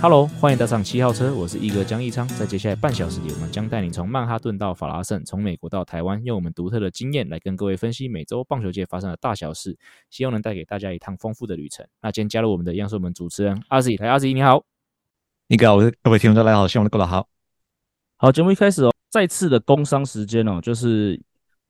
[0.00, 2.26] Hello，欢迎搭上七号车，我是一哥江一昌。
[2.28, 9.76] 在接下来半小时里，我们将带你从曼哈顿到法拉盛，从美国到台湾，用我们独特的经验来跟各位分析每周棒球界发生的大小事，
[10.08, 11.84] 希望能带给大家一趟丰富的旅程。
[12.00, 14.62] 那今天加入我们的，央视我们主持人阿 Z，来阿 Z，你好，
[15.48, 17.28] 你好，各位听众大家好，希望你过得好。
[18.16, 21.20] 好，节目一开始哦，再次的工商时间哦，就是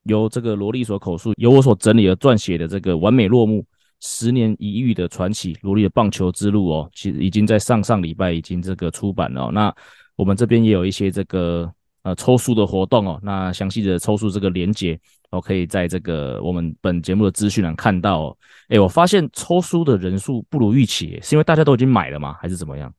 [0.02, 3.64] 由这个罗力所口述，由我所整理和撰写的这个完美落幕。
[4.00, 9.50] 十年一遇的传奇，罗力的棒球之路哦，其实已经在上上礼拜已经这个出版了哦。
[9.52, 9.74] 那
[10.16, 11.72] 我们这边也有一些这个
[12.02, 13.20] 呃抽书的活动哦。
[13.22, 14.98] 那详细的抽书这个连接，
[15.30, 18.38] 我可以在这个我们本节目的资讯栏看到哦。
[18.68, 22.36] 诶，我发现抽书的人数不如预期，是因为大家都已经买了吗？
[22.40, 22.92] 还是怎么样？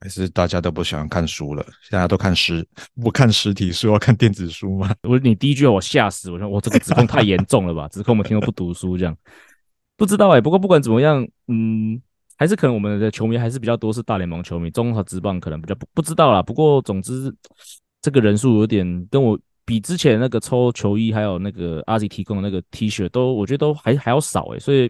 [0.00, 1.66] 还是大家都不喜欢看书了？
[1.90, 2.64] 大家都看实
[3.02, 4.94] 不看实体书，要看电子书吗？
[5.02, 7.88] 我你第一句话我吓死，我说我这个指控太严重了吧？
[7.88, 9.16] 指控我们听众不读书这样。
[9.98, 12.00] 不知道哎、不过不管怎么样，嗯，
[12.36, 16.40] 还是可能我们的球迷还是比较多，是大联盟球迷，中华职棒可能比较不不知道啦。
[16.40, 17.34] 不过总之，
[18.00, 24.88] 这个人数有点跟我比之前那个抽球衣，还有那个阿 Z 提供的那个 T 恤都，我觉得都还还要少哎、所以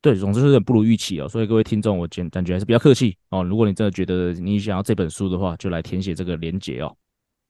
[0.00, 1.28] 对，总之是有点不如预期哦。
[1.28, 3.44] 所以各位听众，我简感觉还是比较客气哦。
[3.44, 6.96] 如果你真的觉得你想要这本书的话，就来填写这个连结哦。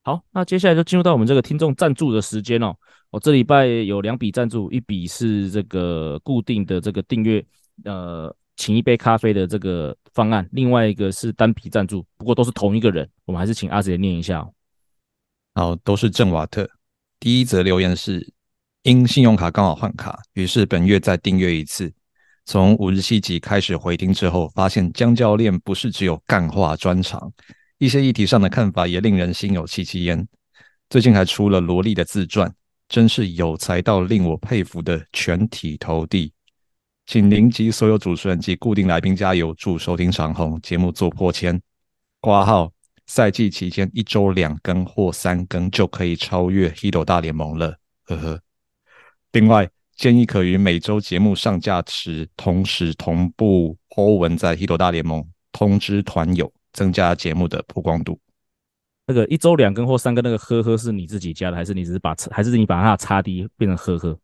[0.02, 2.74] 好，那接下来就进入到我们这个听众赞助的时间哦。
[3.10, 7.44] 我这礼拜有两笔赞助，一笔是这个固定的这个订阅，
[7.84, 14.52] 呃，请一杯咖啡的这个方案，另外一个是单笔赞助，不过都是同一个人，我们还是请阿杰念一下哦。
[15.54, 16.68] 好，都是郑瓦特。
[17.20, 18.32] 第一则留言是
[18.82, 21.92] 因信用卡刚好换卡，于是本月再订阅一次。
[22.44, 27.30] 从五十七集开始回听之后，发现江教练不是只有干话专长。
[27.78, 30.26] 一些议题上的看法也令人心有戚戚焉。
[30.90, 32.52] 最近还出了罗莉的自传，
[32.88, 36.32] 真是有才到令我佩服的全体投递。
[37.06, 41.60] 请您及所有主持人及固定来宾加油，祝收听长虹，节目做破千。
[42.20, 42.72] 挂号
[43.06, 48.40] 赛季期间一周两更或三更就可以超越 Hito 大联盟了，呵呵。
[49.32, 56.52] 另外建议可于每周节目上架时同时同步 po 文在 Hito 大联盟通知团友。
[56.78, 58.16] 增加节目的曝光度。
[59.04, 64.18] 那个一周两更或三更，那个呵呵是你自己加的，还是你只是把还是你把它的插 D 变成呵呵？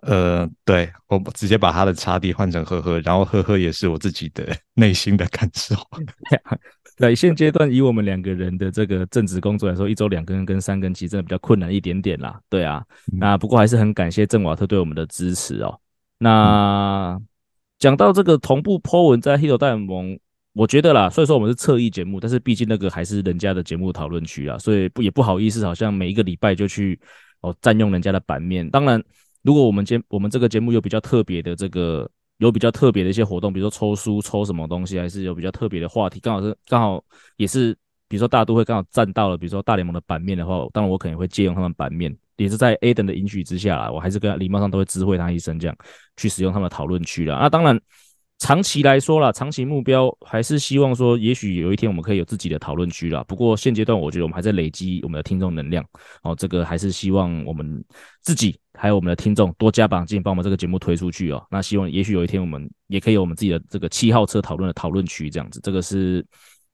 [0.00, 5.76] 呃，对，我直接把它的插 D 换成呵呵，然后呵呵也是我自己的内心的感受。
[6.96, 12.40] 在现阶段，以我们两个人的这个正职工作来说，一周两更跟三更其实真的比较困难一点点啦。
[12.48, 12.82] 对啊，
[13.12, 15.78] 嗯、那不过还是很感谢郑瓦特对我们的支持哦。
[16.18, 17.26] 那、嗯、
[17.78, 20.18] 讲到这个同步 po 文在 Hito 大联盟。
[20.52, 26.98] 我觉得啦，所以说我们是侧翼节目，但是毕竟那个还是人家的节目讨论区啊，所以不也不好意思，好像每一个礼拜就去
[27.40, 28.68] 哦占用人家的版面。
[28.68, 29.00] 当然，
[29.42, 37.00] 如果我们节我们这个节目有比较特别的这个有比较特别的一些活动，比如说抽书抽什么东西，还是有比较特别的话题，刚好是刚好
[37.36, 37.72] 也是，
[38.08, 45.76] 比如说大都会刚好占到了，比如说大联盟的版面的话，当然我可能会借用他们版面，也是在 A 等的允许之下啦，我还是跟礼貌上都会知会他一声，这样
[46.16, 47.38] 去使用他们的讨论区啦。
[47.40, 47.80] 那当然。
[48.40, 53.22] 长期来说啦，长期目标还是希望说，也许有一天我们可以有自己的讨论区啦。
[53.28, 55.84] 不过现阶段，我觉得我们还在累积我们的听众能量
[56.22, 56.34] 哦。
[56.34, 57.84] 这个还是希望我们
[58.22, 61.46] 自己还有我们的听众多加把劲，帮我们这个节目推出去哦。
[61.50, 65.60] 那希望也许有一天我们也可以有我们自己的这个七号车讨论的讨论区这样子。
[65.62, 66.24] 这个是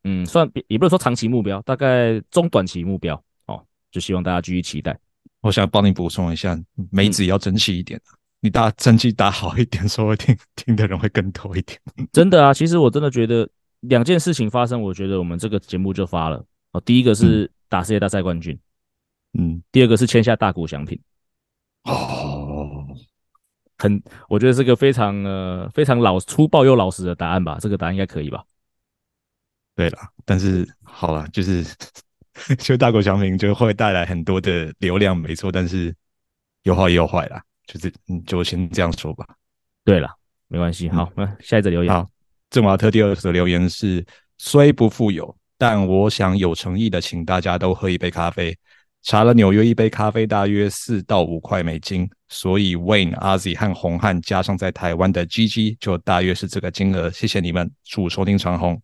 [0.05, 3.61] 嗯，算也不是说长期目标，大概中短期目标哦。
[3.91, 4.97] 就希望大家继续期待。
[5.41, 6.57] 我想帮你补充一下，
[6.93, 7.99] 梅子要争气一点。
[7.99, 11.79] 嗯你打成绩打好一点，说不定听的人会更多一点。
[12.13, 13.49] 真的啊，其实我真的觉得
[13.81, 16.45] 两件事情发生，我觉得我们这个节目就发了。
[16.73, 18.57] 哦，第一个是打世界大赛冠军，
[19.39, 21.01] 嗯，第二个是签下大谷翔平。
[21.85, 22.87] 哦，
[23.79, 27.59] 很，我觉得是个非常呃非常老粗暴又老实的答案吧？
[27.61, 28.45] 这个答案应该可以吧？
[29.75, 31.65] 对了，但是好了，就是
[32.59, 35.95] 就大谷翔平就会带来很多的流量，没错，但是
[36.63, 37.43] 有好也有坏啦。
[37.67, 39.27] 就是，嗯，就先这样说吧。
[39.85, 40.09] 对了，
[40.49, 40.89] 没关系。
[40.89, 41.93] 好，那、嗯、下一则留言。
[41.93, 42.07] 好，
[42.51, 44.05] 郑瓦特第二则留言是：
[44.39, 48.57] 虽不富有，但我想有诚意的，请大家都喝一杯咖啡。
[49.03, 57.09] 查了纽约一杯咖啡大约四到五块美金，所以 Wayne、阿 Z 和红汉加上在台湾的 GG 就大约是这个金额。
[57.11, 58.81] 谢谢你们，祝收听长虹。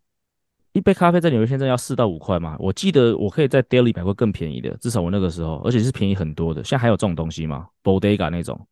[0.74, 2.56] 一杯咖啡在纽约现在要四到五块嘛？
[2.60, 6.62] 我记得我可以在 Daily 买过更便宜的，至少我那个时候，而且是便宜很多的。
[6.62, 8.64] 现在还有这种东西吗？Bodega 那种。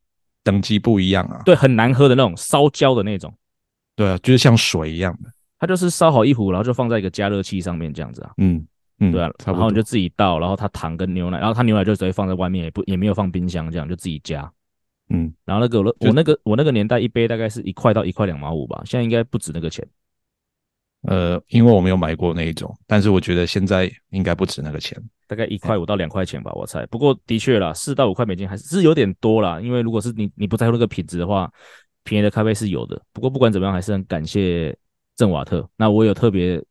[0.43, 1.43] 等级不一样啊。
[1.45, 3.33] 对，很难喝的那种烧焦的那种。
[3.97, 5.31] 对啊，就是像水一样的。
[5.59, 8.33] 它就是烧好一壶，然后就放在一个加热器上面这样子啊。
[8.39, 8.67] 嗯
[8.99, 14.51] 嗯，对啊，然后你就自己倒，然后它糖跟牛奶，然后它牛奶就直接放在外面，也不也没有放冰箱，这样就自己加。
[15.09, 19.87] 嗯，然后那个我我那个我那个年代一杯大概是一块到一块两毛五吧，现在应该不止那个钱。
[21.03, 26.85] 呃，因为我没有买过那一种，但是我觉得现在应该不止那个钱，大概一块五到两块钱吧，我猜。
[26.87, 31.51] 不过的确啦，四到五块美金还是是有点多啦，因为如果是你你不在乎那个品质的话，
[32.05, 33.01] 便宜的咖啡是有的。
[33.13, 34.77] 不过不管怎么样，还是很感谢
[35.17, 35.67] 郑瓦特。
[35.77, 36.63] 那我有特别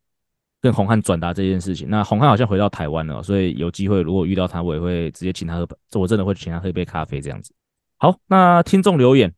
[0.62, 1.90] 跟洪汉转达这件事情。
[1.90, 7.52] 那洪汉好像回到台湾了，所以有机会如果遇到他，我也会直接请他喝，这我真的会请他喝一杯咖啡这样子。
[7.98, 9.34] 好，那听众留言，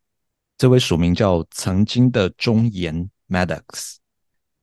[0.57, 3.95] 这位署名叫曾经的忠言 Maddox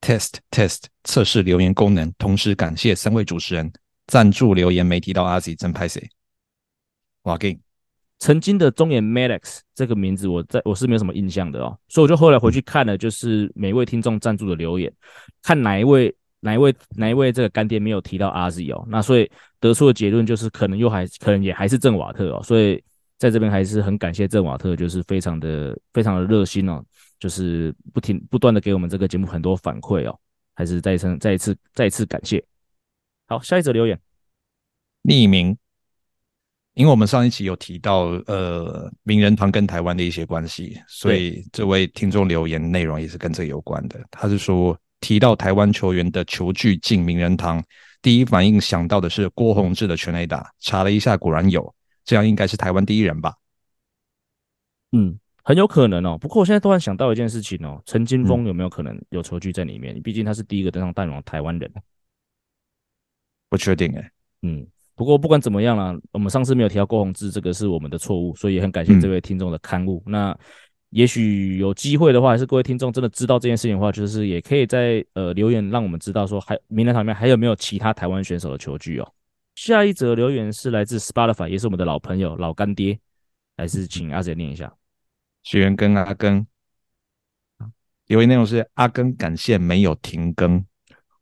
[0.01, 3.73] Test Test 测试留言功能，同时感谢三位主持人
[4.07, 6.09] 赞助留言没提到阿 Z 真拍谢。
[7.23, 7.59] 哇给
[8.19, 14.93] 曾经的中言 Maddox 这个名字我在我是没有什么印象的哦，所以我就后来回去看了，就是每位听众赞助的留言，
[15.43, 19.31] 看哪一位哪一位哪一位这个干爹没有提到阿 Z 哦，那所以
[19.61, 22.83] 得出的结论就是可能又还可能也还是郑瓦特哦，所以。
[23.21, 26.81] 在这边还是很感谢郑瓦特，就是非常的非常的热心哦，
[27.19, 30.19] 就是不停不断的给我们这个节目很多反馈哦，
[30.55, 32.45] 还是再一次再一次再一次感谢。
[33.27, 34.01] 好，下一则留言，
[35.03, 35.57] 匿名，
[36.75, 44.03] 因为我们上一期有提到呃名人堂跟台湾的一些关系，所以这位听众留言内容也是跟这个有关的。
[44.11, 47.63] 他是说提到台湾球员的球具进名人堂，
[48.01, 51.75] 第一反应想到的是郭泓志的全垒打，查了一下果然有。
[52.05, 53.35] 这样应该是台湾第一人吧？
[54.93, 56.19] 嗯，很有可能哦。
[56.19, 59.99] 不过我现在突然想到一件事情哦，陈金峰有没有可能有球具在里面？
[60.03, 61.73] 毕竟他是第一个登上大联盟的台湾人。
[63.49, 64.13] 不确定哎。
[64.43, 70.03] 嗯，不过不管怎么样啦，我们上次没有提到郭宏志，这个是我们的错误，所以也很感谢这位听众的刊物。
[70.05, 70.39] 嗯、那
[70.91, 79.13] 也许有机会的话，还是各位听众真的知道这件事情的话，就是也可以在呃留言让我们知道说，还名人堂里面还有没有其他台湾选手的球具哦。
[79.55, 82.99] 下一则留言是来自 Spotify，也是我们的老朋友老干爹，
[83.57, 84.71] 还是请阿杰念一下。
[85.43, 86.47] 学员跟阿根
[88.07, 90.65] 留言内容是：阿根感谢没有停更，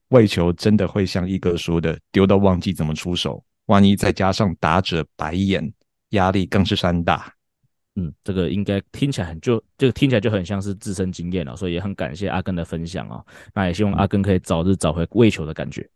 [0.08, 5.72] 为求真的会像一哥说的，丢到忘记怎么出手，万一再加上打者白眼，
[6.10, 7.32] 压力更是山大。
[7.96, 13.24] 嗯，这个应该听起来很就这个听起来就很像是自身经验了，所以也很感谢阿根的分享哦。
[13.54, 15.88] 那也希望阿根可以早日找回喂球的感觉。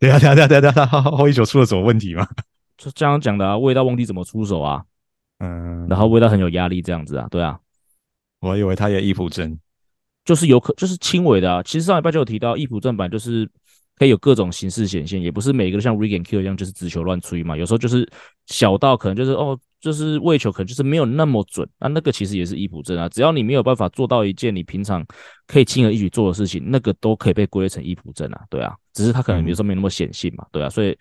[0.00, 2.26] 对啊，对啊，对啊，对啊，他后一球出了什么问题吗？
[2.78, 4.84] 就这样讲的啊，味道忘记怎么出手啊，
[5.40, 7.58] 嗯，然后味道很有压力这样子啊，对啊，
[8.40, 9.58] 我以为他也易普症，
[10.24, 11.62] 就是有可就是轻微的啊。
[11.62, 13.46] 其实上礼拜就有提到，易普症版就是
[13.96, 18.08] 可以有各种形式显现，也不是每个都像 and Kill 一样就是直球乱吹嘛，有时候就是
[18.46, 19.58] 小到可能就是哦。
[19.80, 23.08] 就是喂球可能就是没有那么准，那那个其实也是易普症啊。
[23.08, 25.02] 只要你没有办法做到一件你平常
[25.46, 28.42] 可以轻而易举做的事情，那个都可以被归类成易普症啊。
[28.50, 30.44] 对啊，只是他可能有时候没那么显性嘛。
[30.52, 30.94] 对啊，所以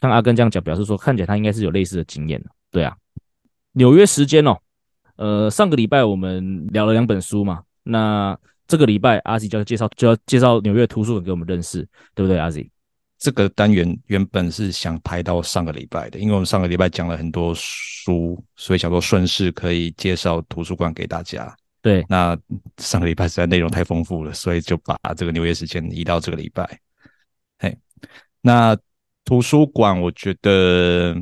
[0.00, 2.40] 像阿根这样讲，表示说看起来他应该是有类似的经验。
[2.70, 2.96] 对啊，
[3.72, 4.58] 纽约时间哦，
[5.16, 12.70] 呃，上个礼拜我们聊了两本书嘛，那这个礼拜阿 Z 就要介绍就要介绍纽约图书馆给我们认识，对不对，阿 Z？
[13.18, 21.54] 这个单元原本是想排到上个礼拜的，因为我们上个礼拜讲了很多书，所以想说顺势可以介绍图书馆给大家。
[21.82, 22.36] 对，那
[22.78, 26.80] 上个礼拜实在内容太丰富了，所以就把这个纽约时间移到这个礼拜。
[27.58, 27.76] 嘿，
[28.40, 28.76] 那
[29.24, 31.14] 图书馆，我觉得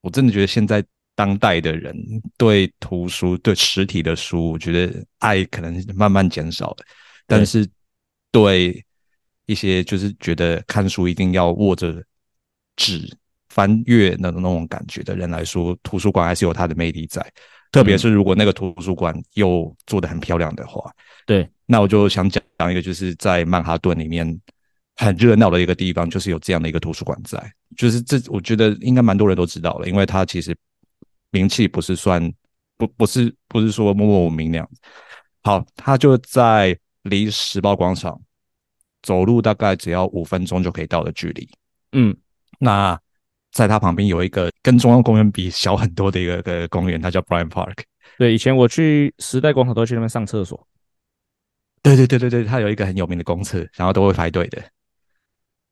[0.00, 0.82] 我真的觉得现在
[1.16, 1.96] 当代的人
[2.36, 6.76] 对图书、对实体的书，我觉得爱可能慢慢减少了，
[7.26, 7.68] 但是
[8.30, 8.80] 对。
[9.48, 12.02] 一些就是觉得看书一定要握着
[12.74, 13.08] 纸
[13.48, 17.24] 翻阅那种那种感觉的人来说，图书馆还是有它的魅力在。
[17.70, 20.90] 特别是如果那个图书馆又做得很漂亮的话，
[21.24, 24.26] 对，那我就想讲讲一个，就是在曼哈顿里面
[24.96, 27.40] 很热闹的一个地方，就是有这样的一个图书馆在。
[27.76, 30.52] 就是这，我觉得应该蛮多人都知道了，因为它其实
[31.30, 32.32] 名气不是算
[32.76, 34.80] 不不是不是说默默无名那样子。
[35.42, 38.20] 好，它就在离时报广场。
[39.02, 41.48] 走路大概只要五分钟就可以到的距离。
[41.92, 42.16] 嗯，
[42.58, 42.98] 那
[43.52, 47.76] 在它旁边有一个跟中央公园比小很多的一个个公园，它叫 Bryant Park。
[48.18, 50.66] 对，以前我去时代广场都去那边上厕所。
[51.84, 54.60] 对对对对对，它有一个很有名的公厕，然后都会排队的。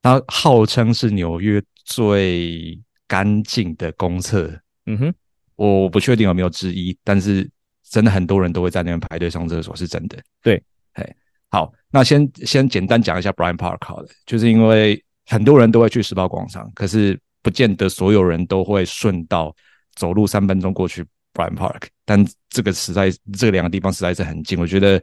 [0.00, 4.60] 它号称是纽约最干净的公厕。
[4.86, 5.14] 嗯哼，
[5.56, 7.48] 我不确定有没有之一，但是
[7.82, 10.18] 真的很多人都会在那边排队上厕所，是真的。
[10.42, 10.62] 对，
[10.94, 11.16] 嘿。
[11.50, 19.54] 好，那先先简单讲一下 Bryant Park 好了，就是因为很多人都会去时报广场，可是不见得所有人都会顺道
[19.94, 25.00] 走路三分钟过去 Bryant Park，但这个实在这两个地方实在是很近，我觉得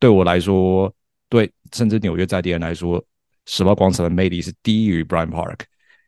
[0.00, 0.92] 对我来说，
[1.28, 3.00] 对甚至纽约在地人来说，
[3.46, 5.60] 时报广场的魅力是低于 Bryant Park，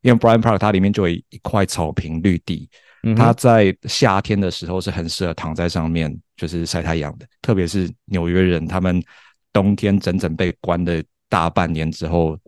[0.03, 2.69] 因为 Bryant Park 它里面就有一块草坪绿地，
[3.17, 9.03] 它在夏天的时候是很适合躺在上面就是晒太阳的，特别是纽约人，他们
[9.53, 12.39] 冬天整整被关的大半年之后。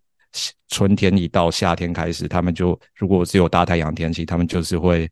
[0.69, 5.09] 春天一到，夏天开始，他们就如果只有大太阳天气，他们就是会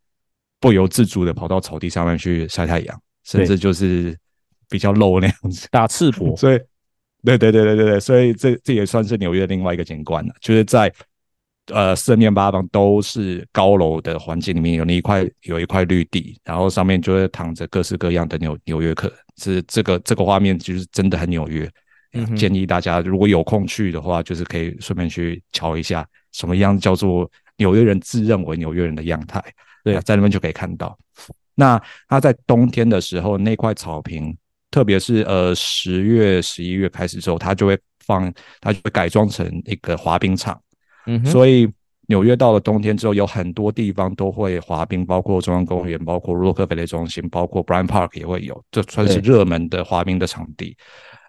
[0.61, 4.15] 不由自主的跑到草地上面去晒太阳，甚至就是
[4.69, 6.37] 比较露那样子，打赤膊。
[6.37, 6.59] 所以，
[7.25, 10.93] 对对对对对对，所以这这也算是纽约另外一个景观了，就是在
[11.73, 21.71] 呃四面八方都是高楼的环境里面，有那一块有一块绿地，然后上面就会躺着各式各样的纽纽约客，是这个这个画面就是真的很纽约。
[22.17, 29.43] 嗯、建议大家如果有空去的话，就是可以顺便去瞧一下什么样叫做纽约人自认为纽约人的样态。
[29.83, 30.97] 对，在那边就可以看到。
[31.57, 34.37] 那他在冬天的时候，那块草坪，
[34.71, 40.61] 特别是呃十月、十一月开始之后，他就会放，他就会改装成一个滑冰场。
[41.07, 41.71] 嗯，所以
[42.07, 50.77] 纽约到了冬天之后，有很多地方都会滑冰，包括中央公园，包括洛克菲勒中心，包括 Bryant Park 也会有，这算是热门的滑冰的场地。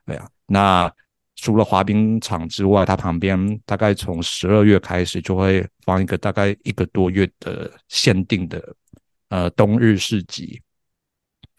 [0.06, 0.28] 对啊。
[0.48, 0.92] 那
[1.38, 8.76] 除了滑冰场之外，它旁边大概从十二月开始就会放一个大概一个多月的限定的
[9.30, 10.62] 呃冬日市集。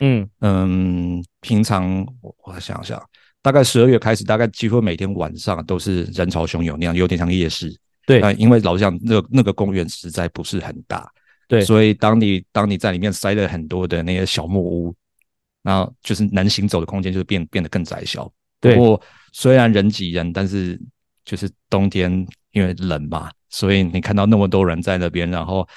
[0.00, 3.02] 嗯嗯，平常我我想想，
[3.42, 7.74] 大概十二月开始，大概几乎每天晚上都是人潮汹涌那样，有点像夜市。
[8.06, 11.10] 对，那因为老实讲，那个那个公园实在不是很大。
[11.48, 14.94] 对，所以当你当你在里面塞了很多的那些小木屋，
[15.62, 18.30] 然后就是能行走的空间就是变变得更窄小。
[18.60, 19.00] 不过
[19.32, 20.80] 虽然人挤人，但是
[21.24, 25.68] 就是冬天因为冷嘛，所以你看到那么多人在那边，然后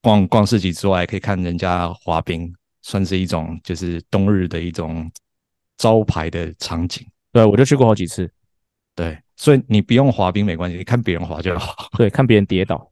[0.00, 2.50] 逛逛市集之外，可以看人家滑冰，
[2.82, 5.10] 算是一种就是冬日的一种
[5.76, 7.06] 招牌的场景。
[7.32, 8.30] 对，我就去过好几次。
[8.98, 11.88] 对，所以你不用滑冰没关系，你看别人滑就好。
[11.96, 12.90] 对，看别人跌倒。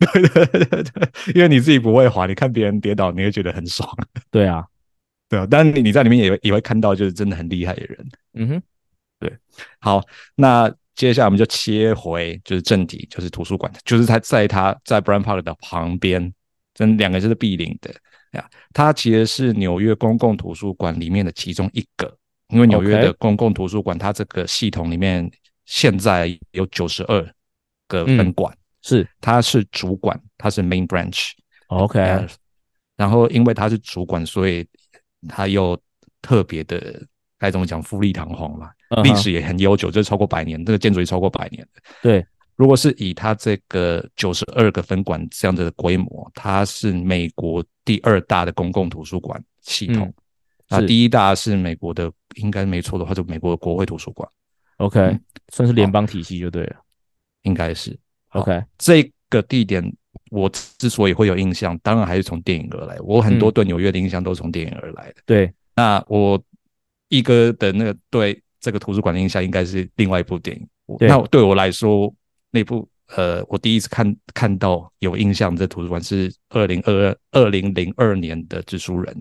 [0.00, 3.88] 对对对因为你自己不会滑，你看别人跌倒，你会觉得很爽。
[4.32, 4.66] 对啊，
[5.30, 8.08] 对啊，但你你在里面也也会看到就是真的很厉害的人。
[8.32, 8.62] 嗯哼。
[9.20, 9.32] 对，
[9.78, 10.02] 好，
[10.34, 16.34] 那接下来我们就切回就是正题，就是图书馆，就是他在他在 Bryant Park 的旁边，
[16.74, 17.94] 这两个就是毗邻的
[18.32, 18.44] 呀。
[18.72, 22.12] 它其实是纽约公共图书馆里面的其中一个，
[22.48, 25.30] 因为纽约的公共图书馆它这个系统里面
[25.64, 27.34] 现在有九十二
[27.88, 31.30] 个分馆，嗯、是他是主管，他是 Main Branch。
[31.68, 32.26] OK，
[32.96, 34.66] 然后因为他是主管，所以
[35.28, 35.78] 他又
[36.20, 37.04] 特别的。
[37.36, 37.82] 该怎么讲？
[37.82, 38.70] 富丽堂皇嘛，
[39.02, 41.82] 历史也很悠久，这、就是、超过百年，这个建筑也超过百年的。
[42.00, 42.24] 对，
[42.56, 50.10] 如果是以他这个九十二个分馆这样的规模，它是美国第二大的公共图书馆系统。
[50.70, 54.26] 那、嗯、第一大是美国的，应该没错的话，就美国的国会图书馆。
[54.78, 56.76] OK，、嗯、算是联邦体系就对了，
[57.42, 57.96] 应该是。
[58.30, 59.82] OK，这个地点
[60.30, 62.96] 我之所以会有印象，当然还是从电影而来。
[63.00, 65.14] 我很多对纽约的印象都是从电影而来的。
[65.18, 66.42] 嗯、对，那我。
[67.10, 70.66] 一哥的那个对这个图书馆的印象应该是另外一部电影。
[70.98, 72.12] 那对我来说，
[72.50, 79.14] 那部呃，我第一次看看到有印象这图书馆是二零二二二零零二年的《蜘蛛人》。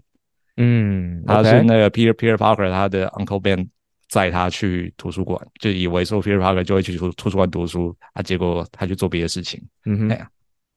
[0.58, 3.70] 嗯，他是那个 Peter Peter Parker 他的 Uncle Ben
[4.14, 9.60] 载他去图书馆，就以为说 Peter Parker 就会去图图书馆读书，啊，结果他去做别的事情。
[9.86, 10.28] 嗯哼，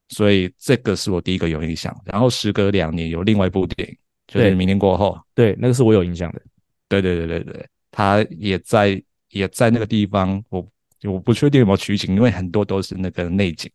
[0.08, 1.94] 所以这个是我第一个有印象。
[2.06, 6.40] 然后时隔两年有另外一部电影，就是明年过后，对，那个是我有印象的。
[6.88, 10.66] 对对对对对，他也在也在那个地方，我
[11.02, 13.70] 我不确定有没有取景，因为很多都是那个内景，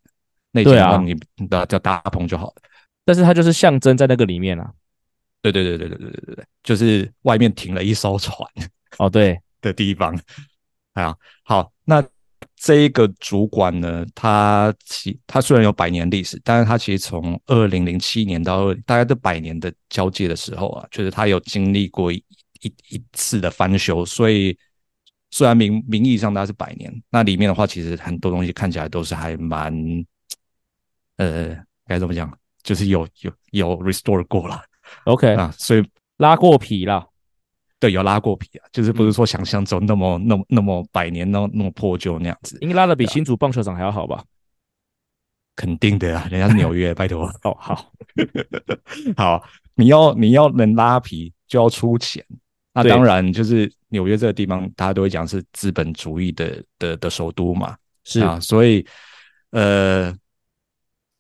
[0.54, 1.14] 内景让你
[1.48, 2.56] 的叫大棚就好了。
[3.06, 4.74] 但是它就是象征在那个里面啊。
[5.44, 8.38] 对对对对对对对对，就是外面停了一艘船
[8.98, 10.20] 哦，对的地方。
[10.94, 12.04] 啊，好，那
[12.56, 22.24] 这一个主管呢，他其他虽然有百年历史，但是他其实从二零零七年到大概这百年的交界的时候啊，就是他有经历过一。
[22.64, 24.56] 一一次的翻修，所以
[25.32, 29.74] 虽然名名义上它是百年，那里面的话其实很多东西看起来都是还蛮，
[31.18, 34.62] 呃，该怎么讲，就是有有有 restore 过了
[35.06, 35.84] ，OK 啊，所以
[36.18, 37.04] 拉过皮了，
[37.82, 44.24] 对，有拉过皮啊，就是不是说想象中那么那么那么百年那么那么破旧那样子，应该拉的比新竹棒球场还要好吧？
[45.56, 47.26] 肯定的啊，人家是纽约，拜托。
[47.44, 47.92] 哦，好。
[49.18, 52.24] 好，你要你要能拉皮就要出钱。
[52.74, 58.22] 那当然，就是纽约这个地方，大家都会讲是资本主义的的的首都嘛，是。
[58.22, 58.86] 啊，所以
[59.50, 60.16] 呃，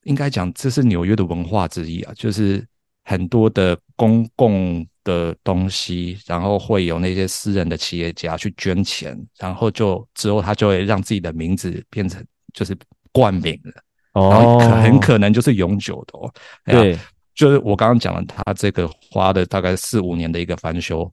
[0.03, 2.63] 应该讲这是纽约的文化之一啊，就是
[3.03, 12.77] 很多的公共的东西，然后会有那些私人的企业家去捐钱，然后就之后他就会让自己的名字变成就是
[13.11, 16.33] 冠名了，哦，然后可很可能就是永久的哦。
[16.65, 16.97] 对，
[17.33, 21.11] 就是我刚刚讲了，他这个花的大概四五年的一个翻修，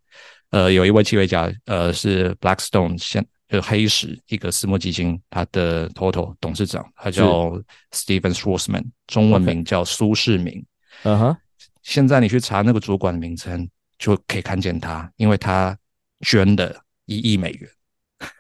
[0.51, 7.51] 呃，有一位企业家，呃，是 Blackstone 现就是黑石一个私募基金，他的 Total 董事长，他叫
[7.93, 10.65] Stephen Schwarzman，中文名叫苏世民。
[11.05, 11.37] 嗯哼。
[11.81, 13.67] 现在你去查那个主管的名称，
[13.99, 15.77] 就可以看见他，因为他
[16.21, 16.75] 捐了
[17.07, 17.69] 一亿美元，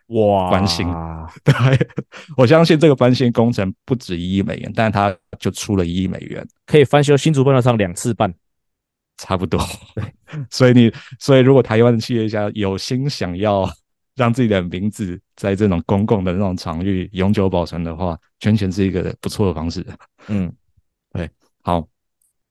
[0.08, 0.50] 哇！
[0.50, 0.86] 翻新，
[1.42, 1.52] 对，
[2.36, 8.32] 我相信这个翻新工程不止一亿美元，但是他就出了一亿美元，可以翻修新竹半岛上两次半，
[9.16, 9.60] 差不多。
[10.48, 13.68] 所以你，所以如果台湾的企业家有心想要
[14.14, 19.84] 让自己的名字在这种公共的那种场域永久保存的话，捐钱是一个不错的方式。
[20.28, 20.52] 嗯，
[21.12, 21.28] 对，
[21.62, 21.86] 好，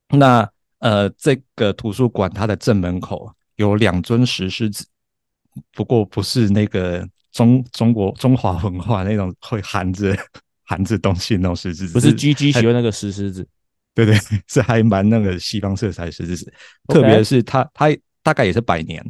[0.10, 0.50] 那。
[0.80, 4.86] 呃，这个图书馆它的正门口有两尊石狮子，
[5.72, 10.16] 不过不是那个中中国中华文化那种会含着
[10.64, 13.48] 含着东西那种石狮子，不是 GG 喜欢那个石狮子，
[13.96, 14.16] 对对，
[14.48, 16.54] 是还蛮那个西方色彩的石狮子，
[16.88, 17.88] 特别是它它
[18.22, 19.04] 大概也是百年，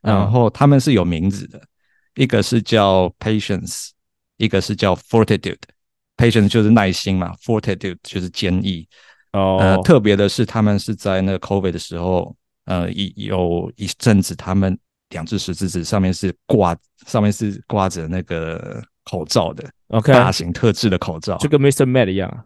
[0.00, 3.90] 然后他们是有名字的，嗯、一个是叫 Patience，
[4.38, 8.88] 一个是叫 Fortitude，Patience 就是耐心嘛，Fortitude 就是坚毅。
[9.32, 12.34] 哦，呃，特别的是，他们是在那个 COVID 的时候，
[12.64, 14.76] 呃，一有一阵子，他们
[15.10, 21.84] 两只食指指上面是挂，上面是挂着那个口罩的，OK，大型特制的口罩，就跟 Mr.
[21.84, 22.44] Med 一样。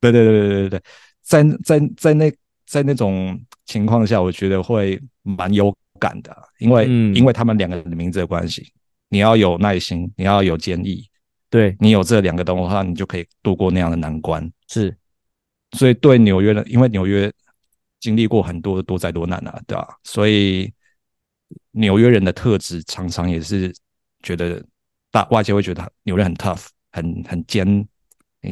[0.00, 0.82] 对对对对对对，
[1.22, 2.32] 在在在那
[2.66, 8.72] 在那种情况下，我觉得会蛮有感的，因为、嗯、因为他们两个人的名字的关系，
[9.08, 11.08] 你要有耐心，你要有坚毅，
[11.48, 14.96] 对，你有这两个东西的话，你就可以度过那样的难关，是。
[15.72, 17.30] 所以对纽约的，因为纽约
[18.00, 19.86] 经历过很多多灾多难啊，对吧？
[20.02, 20.72] 所以
[21.72, 23.74] 纽约人的特质常常也是
[24.22, 24.64] 觉得
[25.10, 27.86] 大外界会觉得纽约很 tough，很很坚，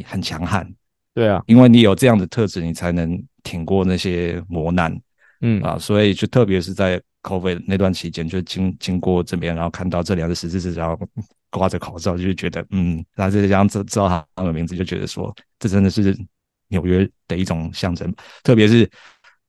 [0.05, 0.71] 很强悍。
[1.13, 4.95] 对啊，因为你有这样的特质，你才能挺过那些磨难。
[5.41, 10.99] 嗯啊，所以就特别是在 COVID 那段期间，就经经过这边，然后看到这两个十字字，然后
[11.49, 16.15] 挂着口罩，就觉得嗯，然后这样子知道他的名字，就觉得说这真的是。
[16.69, 18.89] 纽约的一种象征，特别是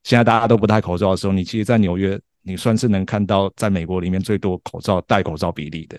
[0.04, 5.98] 现在大家都不戴口罩的时候，你其实，在纽约，你算是能看到在美国里面最多口罩戴口罩比例的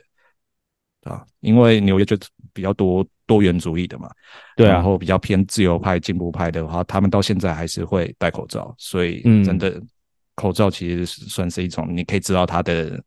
[1.03, 2.17] 啊，因为纽约就
[2.53, 4.10] 比较多多元主义的嘛，
[4.55, 9.82] 对啊，然后比较偏自由派、进步派的话，他们到现在还是会戴口罩，所以真的
[10.36, 13.03] 口罩其实算是一种，你可以知道他的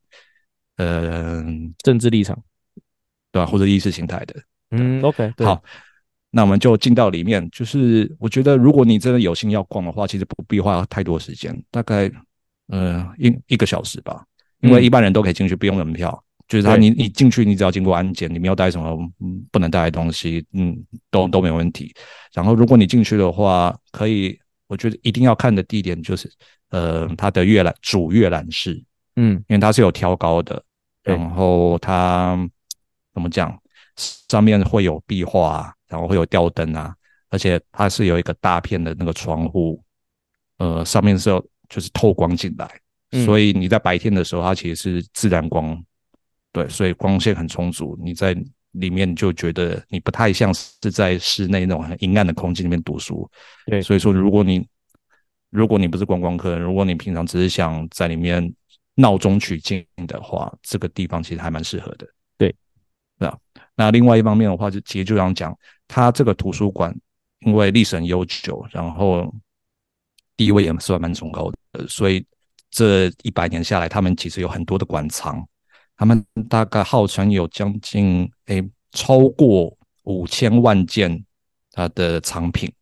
[0.77, 1.45] 呃
[1.79, 2.37] 政治立场，
[3.31, 3.47] 对吧、啊？
[3.47, 5.63] 或者意识形态的，嗯，OK，好。
[6.35, 12.11] 那我们就进到里面，就是我觉得，如果你真的有心要逛的话，其实不必花太多时间，大概
[12.69, 14.25] 呃一一个小时吧，
[14.61, 16.11] 因为一般人都可以进去，不用门票。
[16.11, 18.97] 嗯、就是他你你进去，你只要经过安检，你没有带什么
[19.51, 20.75] 不能带的东西，嗯，
[21.11, 21.95] 都都没有问题。
[22.33, 24.35] 然后如果你进去的话，可以，
[24.69, 26.33] 我觉得一定要看的地点就是
[26.71, 28.83] 呃它的阅览主阅览室，
[29.17, 30.65] 嗯，因为它是有挑高的，
[31.03, 32.39] 然后它
[33.13, 33.55] 怎么讲，
[34.31, 35.75] 上面会有壁画。
[35.93, 36.93] 然后会有吊灯啊，
[37.29, 39.81] 而且它是有一个大片的那个窗户，
[40.57, 45.79] 呃，上面是有就是透光进来，嗯，所以你在白天的时候，它其实是自然光，
[46.51, 47.97] 对，所以光线很充足。
[48.03, 48.35] 你在
[48.73, 53.31] 里面就觉得你不太像是在室内那种很阴暗的空间里面读书，
[53.67, 53.83] 对。
[53.83, 54.67] 所以说，如果你
[55.51, 58.51] 如果你不是观光客，如果你平常只是想在里面
[58.95, 62.07] 闹中取静的话，这个地方其实还蛮适合的，
[62.39, 62.55] 对，
[63.19, 63.39] 对啊。
[63.75, 65.55] 那另外一方面的话，就其实就想讲，
[65.93, 66.91] 它这个图书馆
[67.41, 69.31] 因为历史很悠久，然后
[70.39, 72.25] 地位也算蛮崇高的，所以
[72.71, 75.47] 这一百年下来，他们其实有很多的馆藏，
[75.99, 81.23] 他们大概号称有将近诶超过五千万件
[81.73, 82.73] 它的藏品，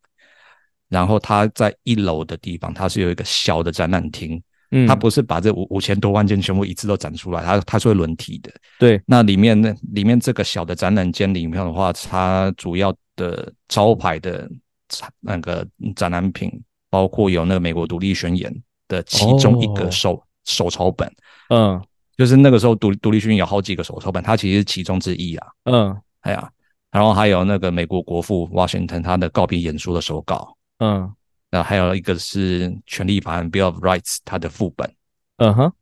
[0.87, 4.41] 然后它在一楼的地方，它是有一个小的展览厅。
[4.73, 8.49] 嗯，它不是把这五五千多万件全部一次都展出来，它它是会轮替的。
[8.79, 14.49] 对，那里面那里面这个小的展览间里面的话，它主要的招牌的
[15.19, 16.51] 那个展览品，
[16.89, 18.51] 包括有那个美国独立宣言
[18.87, 21.07] 的其中一个手、哦、手抄本。
[21.49, 21.79] 嗯，
[22.17, 25.47] 就是那个时候独独立宣言有好几个手抄本，它其实是其中之一啊。
[25.65, 26.51] 嗯，哎呀，
[26.89, 30.57] 然后还有那个美国国父 Washington 他的告别演说的手稿。
[30.79, 31.13] 嗯。
[31.53, 34.89] 那还有一个是《权利法案》（Bill of Rights） 它的副本，
[35.35, 35.73] 嗯哼。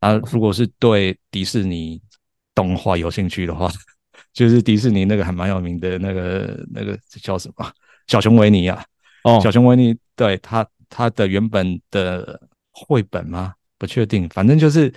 [0.00, 2.02] 啊，如果是对迪士尼
[2.52, 3.70] 动画有兴趣的话，
[4.34, 7.66] 就是迪士尼那个还蛮有名的那个那个叫什么
[8.08, 8.84] 小熊维尼啊？
[9.22, 12.38] 哦，小熊维尼，对他他的原本的
[12.72, 13.54] 绘本吗？
[13.78, 14.92] 不确定，反正就是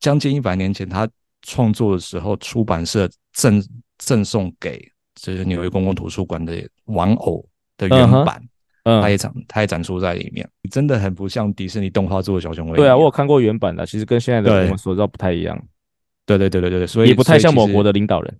[0.00, 1.08] 将近一百年前他
[1.42, 3.62] 创作的时候，出版社赠
[3.98, 4.80] 赠送给
[5.14, 8.42] 就是纽约公共图书馆的玩偶的原版，
[8.84, 10.48] 嗯，他也展，他也展出在里面。
[10.70, 12.76] 真的很不像迪士尼动画做的小熊维尼。
[12.76, 15.58] 对啊，我有看过原版的，其实跟现在的我们所知道不太一样。
[16.26, 18.38] 对对对对对对，所以也不太像某国的领导人。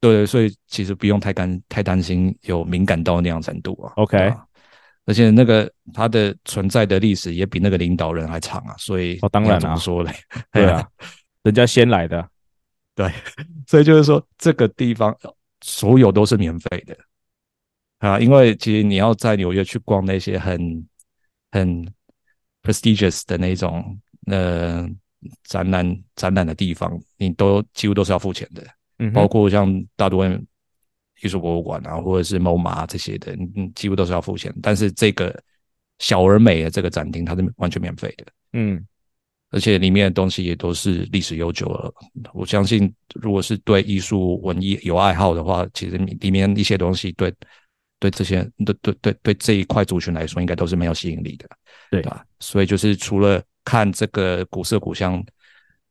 [0.00, 3.92] 对对，所以其实不用太担太担心有敏感到那样程度啊。
[3.96, 4.32] OK，
[5.04, 10.12] 而且那个它的存在的历史也比那个领导人还长啊，所以哦，当然怎么说嘞？
[10.52, 10.86] 对啊，
[11.42, 12.28] 人家先来的。
[12.94, 13.12] 对，
[13.66, 15.16] 所以就是说这个地方
[15.60, 16.96] 所有都是免费的
[17.98, 20.86] 啊，因为其实你要在纽约去逛那些很
[21.52, 21.86] 很
[22.62, 24.88] prestigious 的那种呃
[25.44, 28.62] 展览展览的地方，你都几乎都是要付钱的。
[28.98, 30.40] 嗯，包括像大都会
[31.22, 34.54] 艺术博物馆啊，或者是 MoMA 这些的，嗯，几乎都是要付钱。
[34.62, 35.34] 但是这个
[35.98, 38.26] 小而美的这个展厅，它是完全免费的。
[38.52, 38.84] 嗯，
[39.50, 41.92] 而且里面的东西也都是历史悠久了。
[42.34, 47.32] 我相信，如果是对艺术文艺有爱好的话，其实里面一些东西对
[47.98, 51.48] 对这些对对对对这一块族群来说，应该都是没有吸引力的，
[51.90, 52.24] 对吧？
[52.40, 55.24] 所以就是除了看这个古色古香、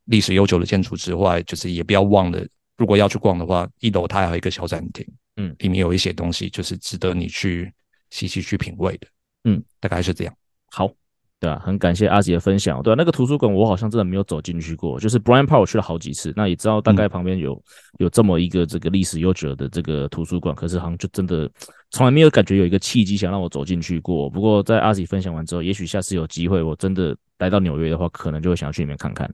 [0.05, 2.45] 历史悠久的建筑之外，就是也不要忘了。
[2.77, 5.05] 如果要去逛的话，一楼它还有一个小展厅，
[5.38, 7.71] 嗯，里面有一些东西，就是值得你去
[8.09, 9.07] 细细去品味的，
[9.45, 10.33] 嗯，大概是这样。
[10.71, 10.91] 好，
[11.39, 17.63] 对啊，很感谢阿杰的分享，对啊，那个图书馆我好像真的没有走进去过，就是 Bryant Park 我去了好几次，那也知道大概旁边有、嗯、
[17.99, 21.49] 有这么一个这个历史悠久的这个图书馆，可是好像就真的
[21.91, 24.29] 从来没有感觉有一个契机想让我走进去过。
[24.29, 29.31] 不过在阿杰分享完之后，也许下次有机会，我真的来到纽约的话，可能就会想要去里面看看。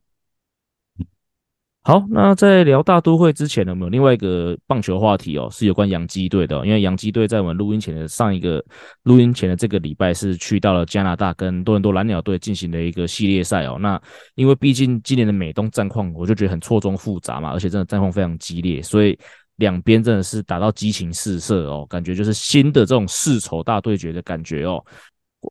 [1.83, 6.63] 好，那在聊大都会之前呢，我们有另外一个棒球话题哦，是有关洋基队的。
[6.63, 8.63] 因为洋基队在我们录音前的上一个
[9.03, 13.79] 录音前的这个礼拜是去到了加拿大跟多伦多蓝鸟队进行了一个系列赛哦。
[13.81, 13.99] 那
[14.35, 19.17] 因为毕竟今年的美东战况，我就觉得很错综复杂嘛，而且真的战况非常激烈，所以
[19.55, 24.85] 两边真的是打到激情四射哦，感觉就是新的这种世仇大对决的感觉哦。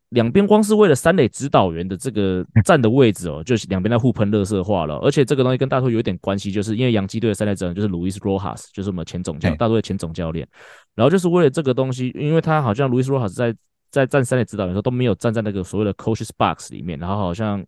[0.09, 4.95] 两边光是为了三垒指导员的这个站的位置哦，就是两边在互喷乐色话了。
[4.99, 10.47] 而且这个东西跟大都会有一点关系，就是因为洋基队的三垒指导员就是 Luis Rojas，就是我们前总教，大都会前总教练。
[10.95, 13.53] 然后就是为了这个东西，因为他好像 Luis Rojas 在
[13.89, 17.61] 在站三垒指导员的时候都没有站在那个所谓的 Coach's Box 里面，然后好像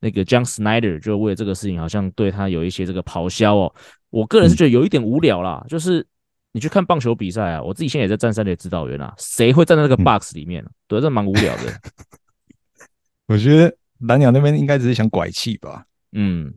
[0.00, 3.74] 那个 John Schneider 就为了这个事情，好像对他有一些这个咆哮哦。
[4.10, 6.06] 我个人是觉得有一点无聊啦，就是。
[6.56, 7.62] 你去看棒球比赛啊！
[7.62, 10.64] 我自己现在也在站三垒指导员啊，谁会站在那个 box 里面？
[10.64, 11.64] 嗯、对，这蛮无聊的。
[13.28, 16.50] 我觉得蓝鸟那边应该只是想拐气吧，嗯，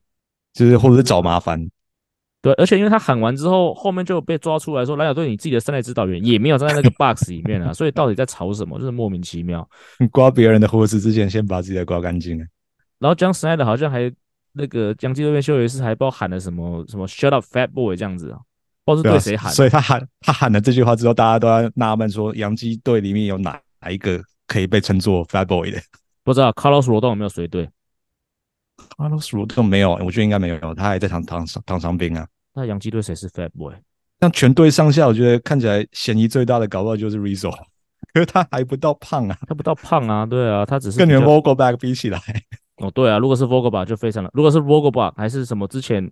[0.53, 1.69] 就是或者是找麻烦。
[2.41, 8.79] 对，而且因为他喊完之后，后面就被抓出来说蓝鸟队你自己的三垒指导员也没有站在那个 box 里面啊， 所以到底在吵什么？
[8.79, 9.69] 就是莫名其妙。
[9.99, 12.37] 你刮别人的胡子之前，先把自己的刮干净。
[12.99, 14.09] 然后 John Schneider 好像还
[14.53, 18.39] 那个江基这边休息室还不知道喊了什么什么 “shut up fat boy” 这样子啊。
[18.95, 25.79] 不知道是对谁喊，所以他喊他喊了这句话之后，大家都在纳闷说，洋基队里面有哪哪一个可以被称作 Fat Boy 的？
[26.23, 27.69] 不知道 Carlos Rodon 有没有随队
[28.97, 32.27] ？Carlos Rodon 没有，我觉得应该没有，他还在躺躺躺伤兵啊。
[32.53, 33.73] 那洋基队谁是 Fat Boy？
[34.19, 37.51] 像全队上下，我觉得看起来嫌疑最大的，搞不好就是 Rizzo，
[38.13, 42.19] 可是他还不到胖啊，他不到胖啊，对啊，他只是跟你们 Vogelback 比起来，
[42.77, 46.11] 哦，对啊，如果是 Vogelback 就非常的，如果是 Vogelback 还是什么之前。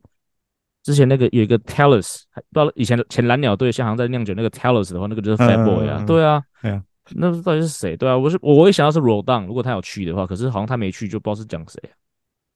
[0.88, 2.22] 之前那个有一个 Tellus，
[2.54, 7.98] 不知道以前前蓝鸟队像好像在酿酒那个 Tellus 的话，那个就是 Fat Boy 啊，嗯、对啊，对啊，那到底是谁？
[7.98, 11.92] 对啊，我是我我也想要是 Roll Down，如果他有去的话，可是好像他没去，就不知道是讲谁啊。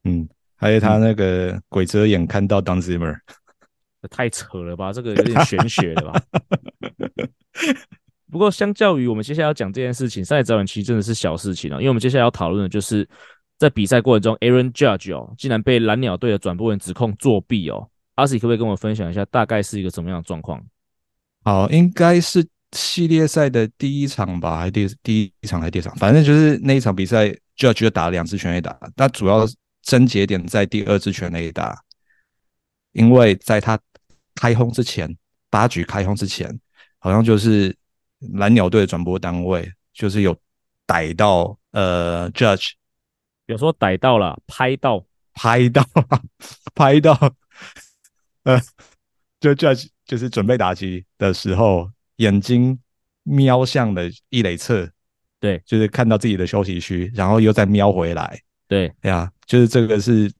[0.06, 3.18] 嗯，还有他那个鬼遮眼看到 Don Zimmer，
[4.10, 6.22] 太扯了吧，这个有点玄学了吧。
[8.32, 13.06] 不过相较于我们接下来要讲这件事情，三垒指导员其实真的是小事情啊，因为我们接下来要讨论的就是
[13.58, 17.91] 在比赛过程中，Aaron Judge 哦，竟然被蓝鸟队的转播员指控作弊哦。
[18.16, 20.64] 阿喜可不可以跟我分享一下，大概是一个什么样的状况？
[21.44, 25.96] 好，应该是系列赛的第一场吧，还是第第一场还是第二场？
[25.96, 28.78] 反正就是那一场比赛，Judge 就打了两次全垒打。
[28.96, 29.48] 那主要
[29.82, 31.82] 症结点在第二支全垒打，
[32.92, 33.80] 因为在他
[34.36, 35.18] 开轰之前，
[35.50, 36.60] 八局开轰之前，
[37.00, 37.76] 好像就是
[38.34, 40.38] 蓝鸟队的转播单位就是有
[40.86, 42.74] 逮到呃 Judge，
[43.48, 45.84] 有说逮到了，拍到，拍到，
[46.76, 47.18] 拍到。
[48.44, 48.60] 呃，
[49.40, 52.80] 就 Judge 就是准备打击的时候，眼睛
[53.24, 54.90] 瞄向了一垒侧，
[55.40, 60.32] 对，就是看到自己的休息区，然后又再瞄回来，对，哎呀，就是这个是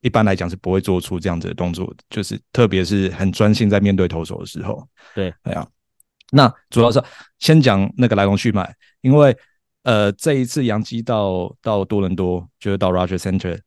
[0.00, 5.66] 一般来讲是不会做出这样子的动作，就是特别是很专心在面对投手的时候，对，哎呀，
[6.32, 7.02] 那主要是
[7.38, 9.36] 先讲那个来龙去脉，因为
[9.82, 13.60] 呃，这一次杨基到到多伦多，就是到 Rogers Center，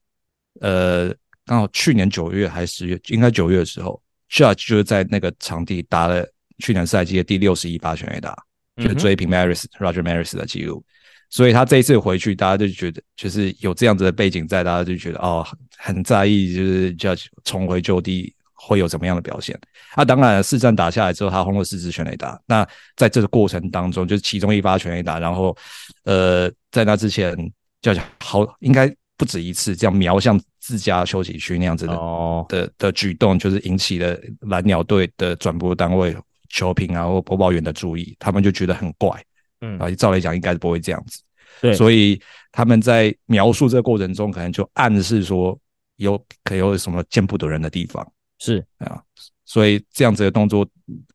[0.59, 1.13] 呃，
[1.49, 6.23] 刚好去年九月还是十月，应该九月的时候，Judge 就是在那个场地打了
[6.59, 8.37] 去年赛季的第六十一发全垒打，
[8.77, 10.85] 就是追平 Maris、嗯、Roger Maris 的记录。
[11.31, 15.43] 所以他这一次回去，大家就觉得就是有这样子的背景在，大家就觉得哦，
[15.75, 19.59] 很在意，就是 Judge 重回旧地会有怎么样的表现。
[19.97, 22.39] 那、啊、当然，四战打下来之后，他轰了四支全垒打。
[22.45, 22.63] 那
[22.95, 25.57] 在这个过程当中，就是其中一发全垒打，然后
[26.03, 27.35] 呃，在那之前
[27.81, 32.47] ，Judge 好应该不止一次这样瞄向自家休息区那样子的、oh.
[32.47, 36.15] 的的举动，就是引起了蓝鸟队的转播单位、
[36.47, 39.11] 球评啊或播报员的注意，他们就觉得很怪。
[39.59, 41.21] 嗯，啊，照理讲应该是不会这样子，
[41.59, 42.17] 对，所以
[42.49, 45.59] 他们在描述这个过程中，可能就暗示说
[45.97, 49.03] 有可能有什么见不得人的地方，是啊，
[49.43, 50.65] 所以这样子的动作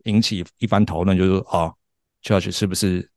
[0.04, 1.72] 引起一番讨论，就是说啊
[2.22, 3.08] ，Judge 是不是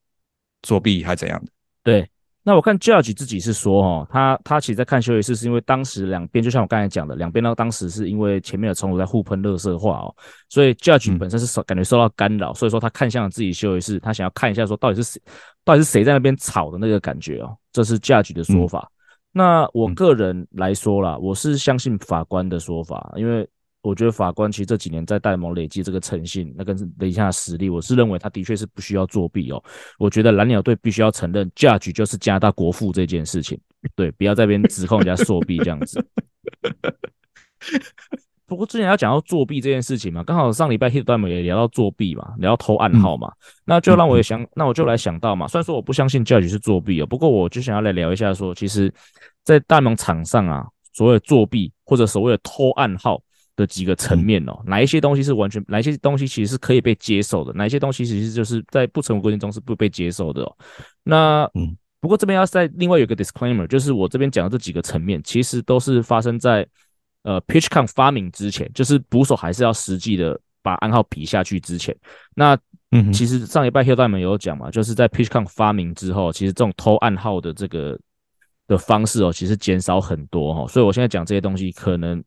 [0.61, 1.51] 作弊还是怎样的？
[1.83, 2.09] 对。
[2.47, 10.15] 那我看 Judge 自己是说，哦，他他其实在看休息室，是因为当时两边就像我刚才讲的，两边呢当时是因为前面的冲突在互喷垃圾话哦，
[10.47, 15.21] 所以 Judge 本身是受感觉受到干扰，所以说他看向了自己休息室，他想要看一下说到底是谁，
[15.65, 18.89] 到底是谁在那边吵的那个感觉哦，这是 Judge 的说法。
[19.33, 23.45] 那我个人来说啦，我是相信法官的说法，因为。
[23.87, 29.63] 我觉得法官其实这几年在大联盟累积这个诚信，那跟累积下实力，我是认为他的确是不需要作弊哦。
[29.97, 33.57] 我觉得蓝鸟队必须要承认，Judge 就是加大国父这件事情，
[33.95, 36.05] 对，不要在那边指控人家作弊这样子。
[38.45, 43.31] 不过之前要讲到作弊这件事情嘛，刚好上礼拜 Hit 也聊到作弊嘛，聊到偷暗号嘛，
[43.63, 48.93] 那就让我也想，那我就来想到嘛，虽然说我不相信 Judge 是作弊哦，不过我就想要来聊一下说，其实，
[49.45, 53.21] 在大联盟场上啊，所谓的作弊或者所谓的偷暗号。
[53.57, 60.57] 的几个层面哦，哪一些东西是完全，哪一些东西其实是可以被接受的，哪一些东西其实就是在不成文规定中是不被接受的哦。
[61.03, 66.65] 那嗯，不过这边要在另外有一个 disclaimer，就是我这边讲的这几个层面，其实都是发生在
[67.23, 71.93] 呃 PitchCom 发明之前，就是捕手还是要实际的把暗号比下去之前。
[72.35, 72.55] 那
[72.91, 77.99] 嗯，其实上一拜 Hilda 们有讲嘛，就是在 PitchCom 发明之后，其实这种偷暗号的这个
[78.67, 80.67] 的方式哦，其实减少很多哈。
[80.67, 82.23] 所以我现在讲这些东西可能。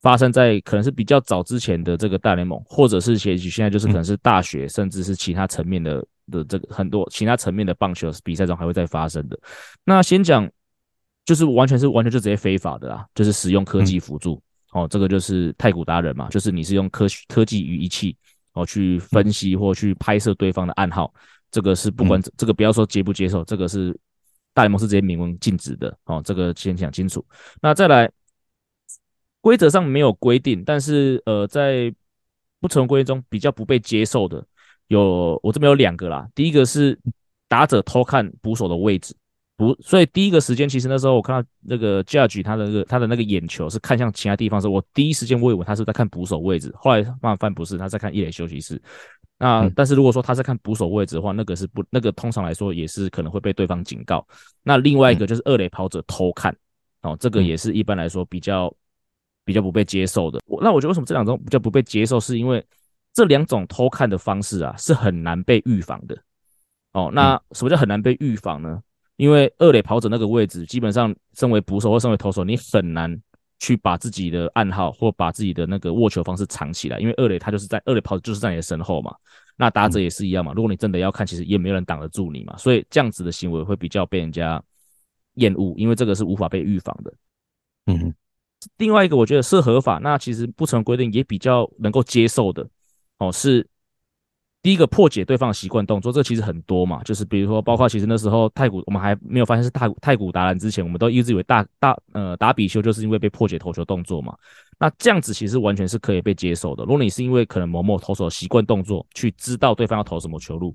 [0.00, 9.36] 发生在可能是比较早之前的这个大联盟，或者是也许现在就是可能是大学，嗯、甚至是其他层面的的这个很多其他层面的棒球比赛中还会再发生的。
[9.84, 10.48] 那先讲，
[11.24, 14.40] 就是完全是完全就直接非法的啦，就是使用科技辅助、
[14.72, 18.16] 嗯、哦，这个就是太古达人嘛，就是你是用科科技与仪器
[18.52, 21.12] 哦去分析或去拍摄对方的暗号，
[21.50, 23.98] 这个是不管、嗯、这个不要说接不接受，这个是
[24.54, 27.26] 大联盟是直接明文禁止的哦，这个先讲清楚。
[27.60, 28.08] 那再来。
[29.40, 31.94] 规则上没有规定，但是呃，在
[32.60, 34.44] 不成文规定中比较不被接受的
[34.88, 36.28] 有，我这边有两个啦。
[36.34, 36.98] 第一个是
[37.46, 39.14] 打者偷看捕手的位置，
[39.56, 48.80] 不，所以第一个时间其实那时候我看到那个 Judge 他的那个他的那个眼球是看向其他地方的时候，我第一时间我以为他是在看捕手位置，后来慢慢发现不是，他在看一垒休息室。
[49.38, 54.26] 那、嗯、但是如果说他在看捕手位置的话，那个是不那个通常来说也是可能会被对方警告。
[54.64, 56.54] 那另外一个就是二垒跑者偷看，
[57.02, 58.74] 哦，这个也是一般来说比较。
[59.48, 62.62] 比较不被接受的，我那我觉得为什么这两种比较不被接受，是因为
[63.14, 66.14] 这两种偷看的方式啊是很难被预防的。
[66.92, 68.78] 哦，那什么叫很难被预防呢？
[69.16, 73.18] 因为二垒跑者那个位置，基本上身为捕手或身为投手，你很难
[73.58, 79.16] 去把自己的暗号或把自己的那个握球方式藏起来，因为二垒他就是在二垒跑者就是在你的身后嘛。
[79.56, 84.62] 那打者也是一样嘛，如果你真的要看，其实也没有人挡得住你嘛，所以这样子的行为会比较被人家
[85.36, 87.14] 厌恶，因为这个是无法被预防的。
[87.86, 88.14] 嗯。
[88.76, 92.68] 另外一个我觉得是合法，那其实不成规定也比较能够接受的
[93.18, 93.30] 哦。
[93.30, 93.66] 是
[94.60, 104.36] 第一个破解对方的习惯动作，这其实很多嘛，就是比如说，包括其实那时候太古我们还没有发现是太太古达人之前，我们都一直以为大大呃达比修就是因为被破解投球动作嘛。
[104.80, 106.82] 那这样子其实完全是可以被接受的。
[106.82, 110.74] 如果你是因为可能某某投手习惯动作去知道对方要投什么球路，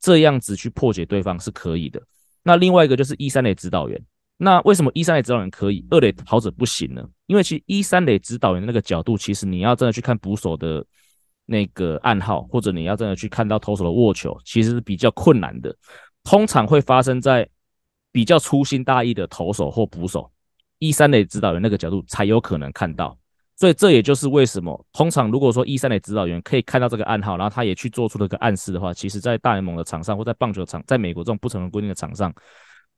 [0.00, 2.02] 这样子去破解对方是可以的。
[2.42, 4.02] 那另外一个就是一三垒指导员。
[4.40, 7.04] 那为什么一三垒指导员可以，二垒跑者不行呢？
[7.26, 10.82] 因为其实一三垒指导员那个角度，其实你要真的去看捕手的
[11.44, 15.76] 那个暗号，或者你要真的去看到投手的握球，其实是比较困难的。
[16.22, 17.48] 通常会发生在
[18.12, 20.30] 比较粗心大意的投手或捕手，
[20.78, 23.18] 一三垒指导员那个角度才有可能看到。
[23.56, 32.32] 所以这也就是为什么，通常如果说一三垒指导员可以看到这个暗号，然后他也去做出了个暗示的话，其实在大联盟的场上或在棒球场，在美国这种不成文规定的场上。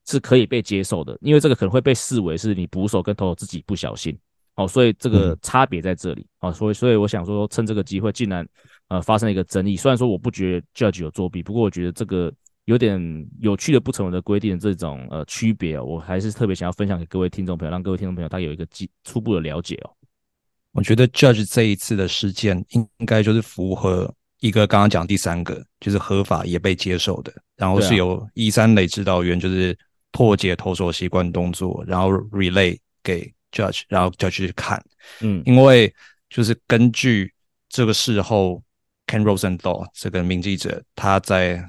[0.06, 4.16] 是可以被接受的，因为这个可能会被视为是你捕手跟投手自己不小心，
[4.56, 8.46] 哦，所以这个差别在这里，哦，所以所以我想说，趁这个机会，竟然
[8.88, 12.32] 呃发生了一个争议，虽然说我不觉得 Judge 有作弊，不过我觉得这个
[12.64, 13.00] 有点
[13.40, 19.90] 有趣的不成文的规定的这种呃区别哦，我还是特别想要分享给各位听众朋友，让各位听众朋友他有一个基初步的了解哦。
[20.72, 29.76] 我觉得 Judge 这一次的事件应应该就是符合一个刚刚讲第三个，就是合法也被接受的，然后是由一三垒指导员就是
[30.12, 34.82] 破解投手习惯动作，然后 relay 给 Judge，然后 Judge 去看，
[35.20, 35.92] 嗯，因为
[36.28, 37.32] 就是根据
[37.68, 38.62] 这个事后
[39.06, 41.62] Ken Rosenthal 这个名记者他在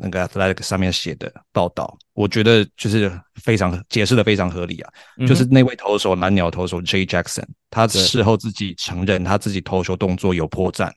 [0.00, 4.92] 那个 Athletic 上面写的报道，我觉得就是非常解释的非常合理啊。
[5.16, 10.88] 嗯、就是那位投手蓝鸟投手 Jay Jackson，他事后自己承认他自己投球动作有破绽，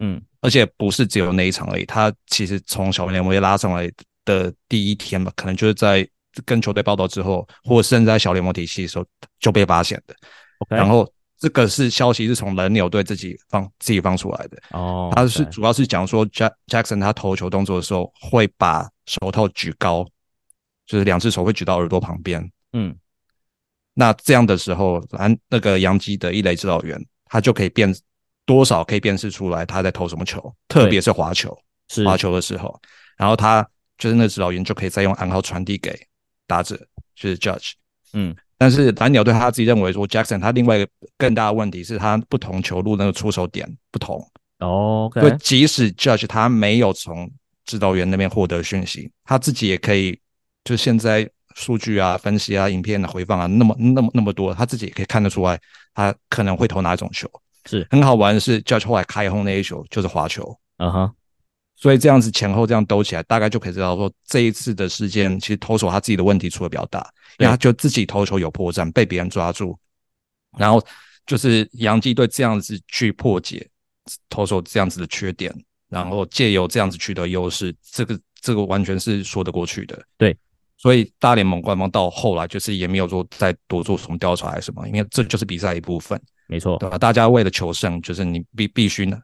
[0.00, 1.84] 嗯，而且不是只有那一场而已。
[1.84, 3.88] 他其实从小联盟拉上来
[4.24, 6.08] 的第一天吧，可能就是在
[6.44, 9.06] 跟球队报道之后，或者甚至在小联盟体系的时候
[9.38, 10.14] 就被发现的。
[10.68, 11.10] 然后。
[11.40, 14.58] 这个是消息，是从蓝鸟队自己放自己放出来的。
[14.70, 20.04] 哦，他是主要是讲说，Jack Jackson 他投球动作的时候会把手套举高，
[20.84, 22.50] 就是两只手会举到耳朵旁边。
[22.72, 22.92] 嗯，
[23.94, 27.94] 那这样的时候，蓝那个杨基的一垒指导员他就可以辨
[28.44, 32.76] 多少可以辨识出来他在投什么球，特别是滑球，是滑球的时候，
[33.16, 33.64] 然后他
[33.96, 35.96] 就是那指导员就可以再用暗号传递给
[36.48, 36.76] 打者，
[37.14, 37.74] 就是 Judge。
[38.12, 38.34] 嗯。
[38.60, 44.20] 但是蓝鸟队他自己认为说，Jackson 他另外一个更大的问题是他不同球路那个出手点不同。
[44.58, 47.30] 哦，对，即使 Judge 他没有从
[47.64, 50.18] 指导员那边获得讯息，他自己也可以，
[50.64, 55.56] 就现在数据啊、分析啊、影片的回放啊，那么那么那么多，他自己也可以看得出来，
[55.94, 57.30] 他可能会投哪一种球。
[57.64, 60.58] 是很好玩的是，Judge 后来开轰那一球就是滑球。
[60.78, 61.14] 嗯哼。
[61.80, 66.98] 所以这样子前后这样兜起来，大概就可以知道说，这一次的事件其实投手他自己的问题出的比较大，
[67.38, 69.78] 因为他就自己投球有破绽，被别人抓住，
[70.58, 70.84] 然后
[71.24, 73.64] 就是洋基队这样子去破解
[74.28, 75.54] 投手这样子的缺点，
[75.88, 79.96] 然后借由这样子取得优势，这个这个完全是说得过去的。
[80.16, 80.36] 对，
[80.78, 86.98] 所以大联盟官方到后来就是也没有说再多做什么调查还是什么，因为这就是比赛一部分，没错，对吧？
[86.98, 89.16] 大家为了求胜，就是你必必须呢。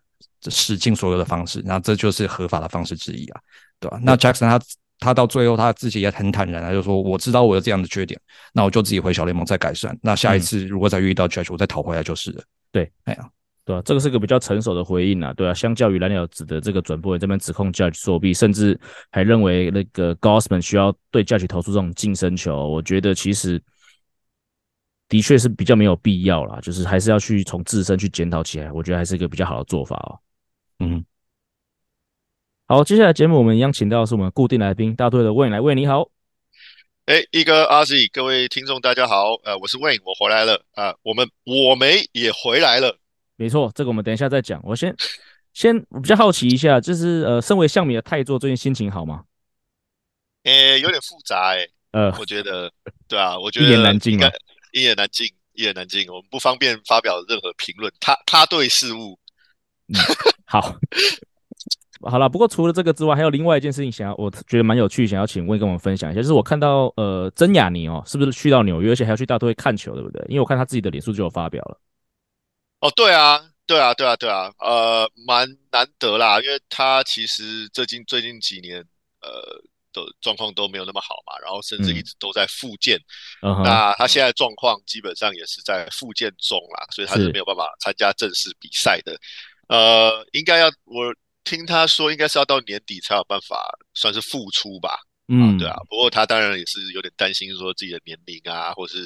[0.51, 3.41] 使尽所有的方式，那这就是合法的方式之一啊，
[3.81, 3.99] 对吧？
[4.03, 4.61] 那 Jackson 他
[4.99, 8.19] 他到最后他自己也很坦然，他就说我知道我有这样的缺点，
[8.53, 9.97] 那我就自己回小联盟再改善。
[10.03, 12.43] 那下一次如果再遇到 Judge，我再讨回来就是了。
[12.71, 13.29] 对，哎呀，
[13.65, 18.79] 对啊，这个是个比较成熟的回应啊，对啊，相较于蓝鸟指的这个转播员这边指控 Judge 作弊，甚至
[19.11, 23.61] 还认为那个 Gossman 需要对 Judge 投出这种近身球，我觉得其实
[25.09, 30.19] 的确是比较没有必要啦，就是还是要去从自身去检讨起来，我觉得还是一个比较好的做法哦。
[30.85, 31.07] 嗯，
[32.67, 36.11] 好，接下来节目我们一样请到的是我们固定来宾，大队的 Wayne 来，Wayne 你好，
[37.07, 42.99] 哎，一哥阿 Z，各位听众大家好，呃，我是 Wayne，我回来了啊、呃，我们我们也回来了，
[43.37, 44.95] 没错，这个我们等一下再讲，我先
[45.55, 49.25] 先我比较好奇一下，就是呃，身为象迷的太座最近心情好吗？
[50.43, 52.71] 诶，有点复杂哎，呃，我觉得，
[53.09, 54.31] 对啊，我觉得一言难尽啊，
[54.73, 59.19] 一言难尽，一言难尽，我们不方便发表任何评论，他他对事务。
[59.89, 59.95] 嗯，
[60.47, 60.77] 好，
[62.09, 62.29] 好了。
[62.29, 70.25] 不过除了这个之外，还有另外一件事情想要，我觉得蛮有趣，想要请问跟我们分享一下，就是我看到呃，曾雅妮哦，是不是去到纽约，而且还要去大都会看球，对不对？
[70.29, 71.79] 因为我看他自己的脸书就有发表了。
[72.81, 78.79] 哦，对啊，对啊，对啊，对啊，呃，蛮难得啦，因为他其实最近最近几年
[79.23, 79.29] 呃
[79.93, 82.99] 的状况都没有那么好嘛，然后甚至一直都在复健。
[83.41, 89.17] 嗯，那他现在状况基本上也是在复健中啦，所以他是没有办法参加正式比赛的。
[89.69, 94.99] 呃，应该要我听他说，应该是要到年底才有办法算是复出吧。
[95.29, 95.77] 嗯，对啊。
[95.89, 98.99] 不过他当然也是有点担心，说自己的年龄啊，或是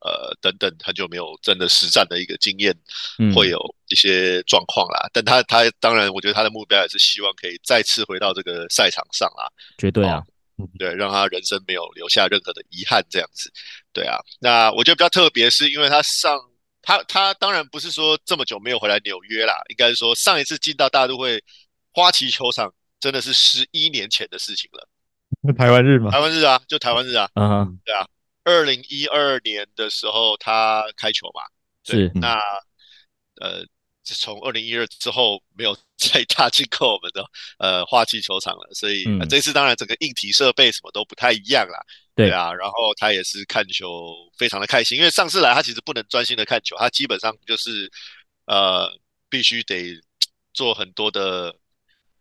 [0.00, 2.74] 呃等等，很久没有真的实战的一个经验，
[3.34, 5.06] 会有一些状况啦。
[5.06, 9.46] 嗯、但他他当然，我觉得他的目标也是希望可以再次回到这个赛场上啦。
[9.78, 10.22] 绝对啊，
[10.58, 13.52] 嗯、对，让他人生没有留下任何的遗憾，这样子。
[13.92, 16.38] 对啊，那我觉得比较特别，是因为他上。
[16.86, 21.42] 他他当然不是说这么久没有回来纽约啦，应该是说上一次进到大都会
[21.92, 24.88] 花旗球场真的是十一年前的事情了。
[25.42, 26.10] 那台湾日吗？
[26.10, 27.28] 台湾日啊，就台湾日啊。
[27.34, 28.06] 嗯哼，对啊。
[28.44, 31.42] 二零一二年的时候他开球嘛，
[31.84, 32.38] 是那
[33.42, 33.66] 呃。
[34.08, 37.24] 从二零一二之后没有再踏进过我们的
[37.58, 41.84] 呃花旗球场了，所以、嗯呃、这次当然整个硬体设备什么都不太一样啦。
[42.16, 47.88] 对，啊，然后他也是看球非常的开心，因为上次来他其实不能专心的看球，他基本上就是
[48.46, 48.90] 呃
[49.28, 49.92] 必须得
[50.52, 51.54] 做很多的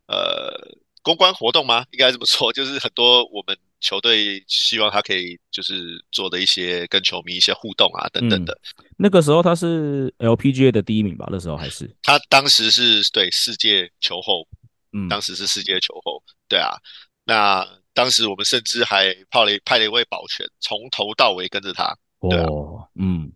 [0.07, 0.53] 呃
[1.01, 1.85] 公关活动吗？
[1.91, 3.57] 应该这么说， 就是很多我们。
[3.81, 8.57] 球队希望他可以就是做的一些跟球迷一些互动啊等等的。
[8.79, 11.27] 嗯、那个时候他是 LPGA 的第一名吧？
[11.29, 14.47] 那时候还是他当时是对世界球后，
[14.91, 16.71] 嗯，当时是世界球后，对啊。
[17.25, 21.97] 那当时我们甚至还派了派了一位保全，从头到尾跟着他。
[22.19, 23.31] 对啊，哦，嗯，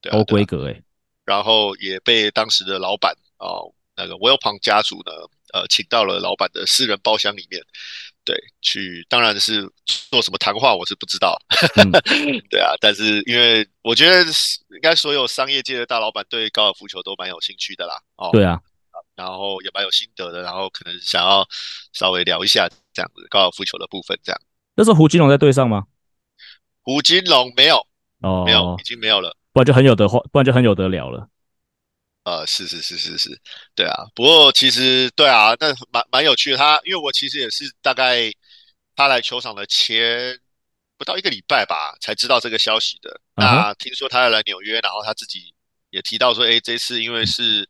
[0.00, 0.82] 对啊，高规格诶。
[1.26, 5.12] 然后也被当时的老板哦，那个 Wilpon 家族呢，
[5.52, 7.62] 呃，请到了老板的私人包厢里面，
[8.24, 9.62] 对，去，当然是
[10.10, 11.36] 做什么谈话，我是不知道。
[11.76, 11.90] 嗯、
[12.50, 18.00] 对啊，但是因为我觉得应该所有商业界的大老板对高尔夫球都蛮有兴趣的啦。
[18.16, 18.60] 哦，对啊，
[19.14, 21.46] 然后也蛮有心得的，然后可能想要
[21.92, 22.68] 稍微聊一下
[23.00, 24.38] 这样子高尔夫球的部分，这样。
[24.74, 25.84] 那时候胡金龙在队上吗？
[26.82, 27.86] 胡金龙没有，
[28.20, 29.34] 哦，没有，已经没有了。
[29.52, 31.28] 不然就很有得话，不然就很有得聊了。
[32.24, 33.40] 呃，是是是是是，
[33.74, 33.94] 对啊。
[34.14, 36.58] 不过其实对啊，那蛮蛮有趣的。
[36.58, 38.30] 他因为我其实也是大概
[38.94, 40.38] 他来球场的前
[40.98, 43.10] 不到一个礼拜吧，才知道这个消息的。
[43.36, 43.56] Uh huh.
[43.56, 45.54] 那听说他要来纽约，然后他自己
[45.88, 47.66] 也提到说，哎，这次因为是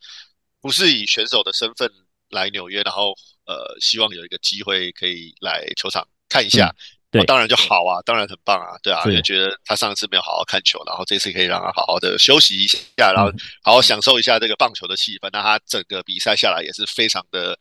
[0.61, 1.89] 不是以选手的身份
[2.31, 3.15] 来纽约，然后
[3.47, 6.69] 呃，希望有一个机会可以来球场看一下。
[6.69, 13.29] 嗯对、哦，当然就好啊，当然很棒啊，对啊，就觉得他上次没有好好看球，然后这次可以让他好好的休息一下，然后
[13.65, 15.29] 好好享受一下这个棒球的气氛。
[15.33, 17.59] 那他整个比赛下来也是非常的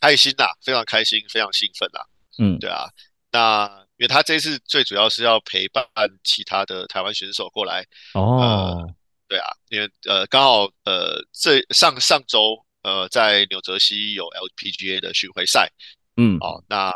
[0.00, 2.06] 开心呐、啊，非常开心，非常兴奋呐、啊。
[2.38, 2.88] 嗯，对啊。
[3.32, 3.66] 那
[3.96, 5.84] 因为他这次最主要是要陪伴
[6.22, 8.94] 其他的台湾选手过来哦、呃，
[9.26, 15.70] 对啊，因为呃刚好呃这上上周呃在纽泽西有 LPGA 的巡回赛，
[16.16, 16.92] 嗯，哦那。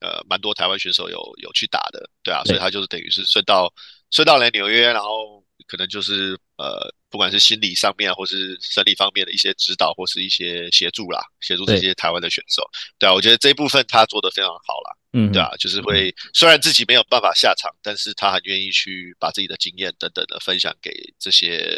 [0.00, 3.68] 呃，蛮多台湾选手有有去打的，对啊，所以他就是等于是顺道
[4.12, 12.62] 顺道来纽约，然后可能就是呃，不管是心理上面或是生理方面的一些指导或是一些协助啦，协助这些台湾的选手，
[12.96, 21.76] 对，对啊，我觉得这一部分他做的非常好啦，嗯，对啊，就是会虽然自己没有办法下场，但是他很愿意去把自己的经验等等的分享给这些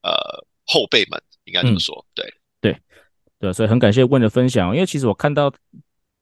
[0.00, 0.10] 呃
[0.64, 2.34] 后辈们，应该这么说，嗯、对
[3.40, 5.52] 对，所以很感谢问的分享，因为其实我看到。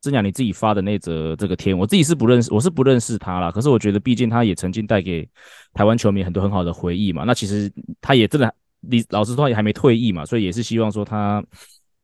[0.00, 3.50] 真雅你自己发的那则这个天，我自己是不认识，我是不认识他啦。
[3.50, 5.28] 可是我觉得，毕竟他也曾经带给
[5.74, 7.24] 台湾球迷很多很好的回忆嘛。
[7.24, 7.68] 那其实
[8.00, 11.44] 他也真的，你老实说也还没退役嘛，所以也是希望说他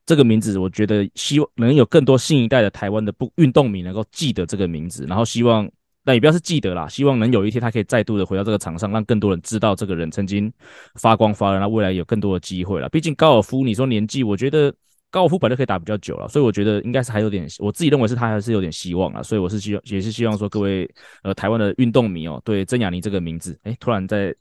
[0.04, 5.70] 这个名字，我觉得希望能有更多新一代的台湾的不运动迷能够记得这个名字，然后希望，
[6.04, 10.52] 但也不要是记得啦，希望能有一天他可以再度的回到这个场上，让更多人知道这个人曾经
[10.96, 12.88] 发光发热，那未来有更多的机会了。
[12.88, 14.74] 毕竟高尔夫，你说年纪，我觉得。
[15.14, 20.92] 高尔夫本来可以打比较久了，所以我觉得应该是还有点，我自己认为是他还是有点希望啊，所以我是希望也是希望说各位
[21.22, 24.34] 呃台湾的运动迷哦，对曾雅妮这个名字，哎，突然在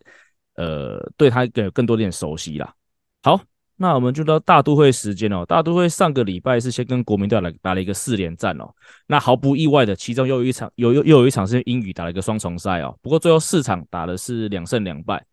[0.56, 2.74] 呃对他有更多点熟悉啦。
[3.22, 3.40] 好，
[3.76, 8.68] 那我们就到大都会时间哦，大都会上个礼拜是先跟国民队来打了一个四连战哦，
[9.06, 15.24] 那毫不意外的，其中又有一场有又又有一场是英语打了一个双重赛哦，不过最后四场打的是两胜两败，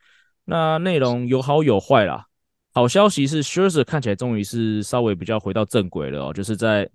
[0.45, 2.27] 那内容有好有坏啦。
[2.73, 6.89] 好消息是，Scherzer 看起来终于是稍微比较回到正轨了哦，就是在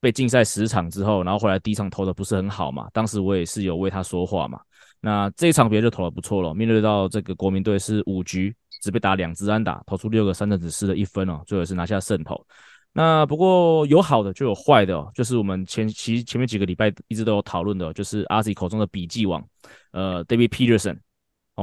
[0.00, 4.60] 被禁赛十场之后，然后后来第一场投的不是很好嘛，当时我也是有为他说话嘛。
[5.00, 12.44] 那这一场别就投的不错了，面对到这个国民队是五局只被打两支安打，投出六个三振，只失了一分哦，最后是拿下胜投。
[12.92, 19.44] 那不过有好的就有坏的哦，就是我们前其前面几个礼拜一直都有讨论的，就是阿 Z 口中的笔记王，
[19.92, 20.98] 呃，David Peterson。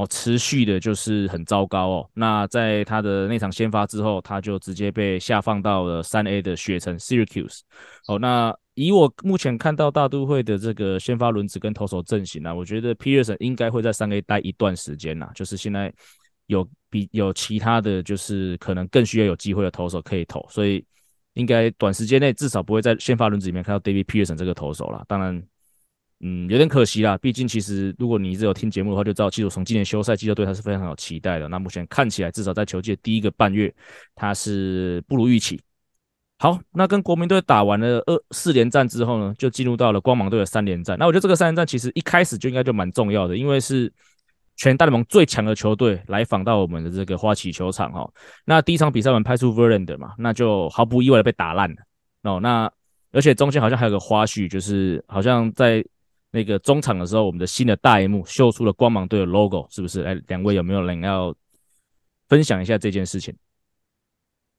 [0.00, 2.10] 哦，持续的就是很糟糕哦。
[2.14, 7.60] 那在他的那场先发之后，他就直接被下放到了三 A 的雪城 Syracuse。
[8.08, 15.28] 哦，那以我目前看到大都会的这个先发轮子跟投手阵型呢，我觉得 Peterson 应该会在三 A 待一段时间呐。
[15.34, 15.92] 就是现在
[16.46, 20.82] 有比有其他的就是可能更需要有机会的投手可以投，所以
[21.34, 25.04] 应该短时间内至少不会在先发轮子里面看到 David Peterson 这个投手啦。
[25.06, 25.42] 当然。
[26.20, 27.16] 嗯，有点可惜啦。
[27.18, 31.48] 毕竟，其实如果你一直有听节目的话，就知道，其实从今年休赛季就对他是非常有期待的。
[31.48, 33.74] 那目前看起来，至少在球季的第一个半月，
[34.14, 35.60] 他是不如预期。
[36.38, 40.98] 好，那跟国民队打完了二四连战之后呢，就进入到了光芒队的三连战。
[40.98, 43.92] 那我觉得这个三连战其实一开始就应该就蛮重要的，因为是
[44.56, 48.10] 全大联盟最强的球队来访到我们的这个花旗球场哈。
[48.44, 51.76] 那第一场比赛我们派出 Verlander 嘛，那就毫不意外的被打烂了
[52.22, 52.40] 哦。
[52.40, 52.70] 那
[53.12, 55.84] 而且中间好像还有个花絮，就是好像在
[56.32, 60.02] 那个中场的时候，我们的新的大荧幕秀出了光芒队的 logo，是不是？
[60.02, 61.34] 哎，两位有没有人要
[62.28, 63.36] 分享一下这件事情？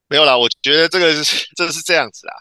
[0.08, 2.34] 没有啦，我觉得这个是 这是这样子啊。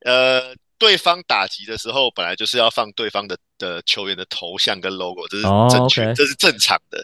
[0.00, 6.16] 呃，对方打击的时候，本来就是要放对方的的球员的头像跟 logo，这是正确，oh.
[6.16, 7.00] 这是正常的。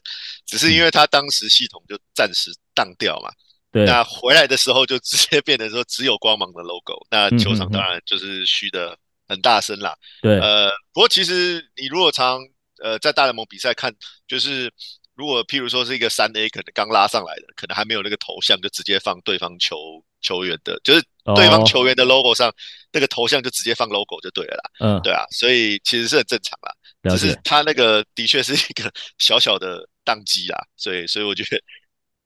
[0.47, 3.31] 只是因为他当时系统就暂时当掉嘛，
[3.71, 8.99] 那回来的时候就直接变成说只有光芒的 logo，那球场当然就是虚的。
[9.29, 12.41] 很大声啦，对，呃，不过其实你如果常
[12.83, 13.95] 呃在大联盟比赛看，
[14.27, 14.73] 就是
[15.15, 19.77] 如果譬如说是一个三 A，可能刚拉上来的，可能还没有那个头像，就直接放对方球
[20.21, 21.03] 球员的，就是
[21.37, 22.53] 对方球员的 logo 上
[22.93, 24.71] 那个头像就直接放 logo 就对了啦。
[24.81, 26.73] 嗯，对啊，所以其实是很正常啦。
[27.11, 31.61] 只是他那个的确是一个 小小的宕机啦，所以所以我觉得，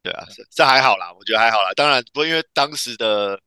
[0.03, 1.73] 对啊，这还好啦，我觉得还好啦。
[1.75, 3.39] 当然，不过因为当时的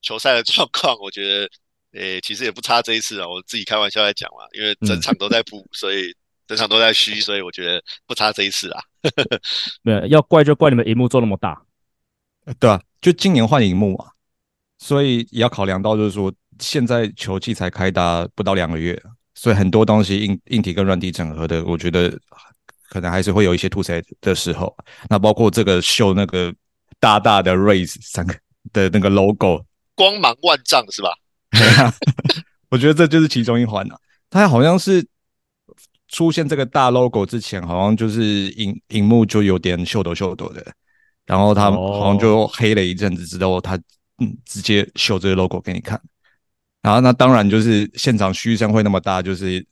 [0.00, 1.50] 球赛的状况，我觉得，
[1.92, 3.28] 诶，其实也不差这一次啊。
[3.28, 6.14] 我自己开玩笑在讲嘛，因为整场都在补，所以
[6.46, 8.82] 整场都在虚，所以我觉得不差这一次啊。
[9.82, 11.60] 没有要怪就怪你们荧幕做那么大，
[12.58, 14.06] 对啊，就今年换荧幕嘛，
[14.78, 19.00] 所以也要考量到，就是说现在球季才开打不到两个月。
[19.34, 22.16] 所以很多东西硬硬体跟软体整合的，我觉得
[22.90, 24.76] 可能还是会有一些突塞的时候。
[25.08, 26.54] 那包括这个秀那个
[27.00, 28.34] 大大的 raise 三个
[28.74, 29.64] 的那个 logo，
[29.94, 31.16] 光芒万丈是吧？
[32.70, 33.96] 我觉得这就是其中一环啊。
[34.30, 35.06] 它好像是
[36.08, 38.22] 出现这个大 logo 之前，好像就是
[38.52, 40.64] 荧荧幕就有点秀逗秀逗的，
[41.26, 43.76] 然后它好像就黑了一阵子之后，它
[44.18, 46.00] 嗯直接秀这个 logo 给你看。
[46.80, 49.64] 然后那当然就是现场嘘声会那么大，就是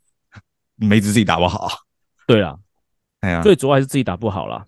[0.76, 1.68] 梅子自己打不好。
[2.26, 2.56] 对啊，
[3.20, 4.64] 哎呀，最主要还是自己打不好啦。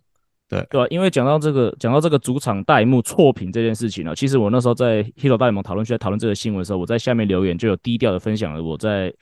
[0.49, 0.87] 对对吧？
[0.91, 9.13] 因为讲到这个，讲到这个主场大萤幕错屏这件事情呢，其实我那时候在 Hero 大联盟讨论区在讨论这个新闻的时候，我在下面留言就有低调的分享了我在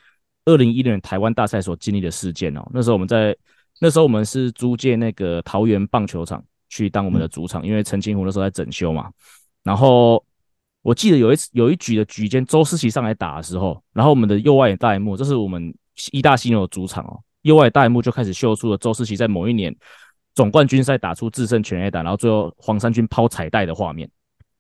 [0.45, 2.67] 二零一六年台湾大赛所经历的事件哦。
[2.73, 3.37] 那时候我们在
[3.81, 9.11] 那时候我们是租借那个桃园棒球场去当我们的主场，嗯、因为陈清湖那时候在整修嘛，
[9.63, 10.25] 然后。
[10.83, 15.75] 我记得有一次有一局的局间，周思齐上来打的时候，然后我们的右外野大萤幕，这是我们
[16.13, 19.75] 一大犀牛的主场哦，右外野大萤幕就开始秀出了周思齐在某一年
[20.37, 24.09] 总冠军赛打出制胜全垒打，然后最后黄衫军抛彩带的画面。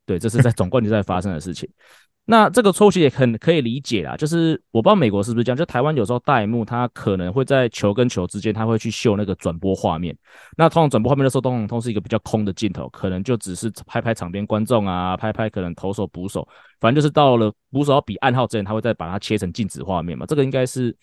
[0.04, 1.68] 对，这是在总冠军赛发生的事情。
[2.28, 10.16] 那这个错误其实也很可以理解啦，就是我不知道美国是不是这样，就台湾有时候大萤幕它可能会在球跟球之间，它会去秀那个转播画面。
[10.56, 16.46] 那通常转播画面的时候，通常都是一个比较空的镜头，可能就只是拍拍场边观众啊，拍拍可能投手捕手，
[16.80, 20.26] 反正就是到了捕手要比暗号之前，他会再把它切成静止画面嘛。
[20.26, 20.96] 这个应该是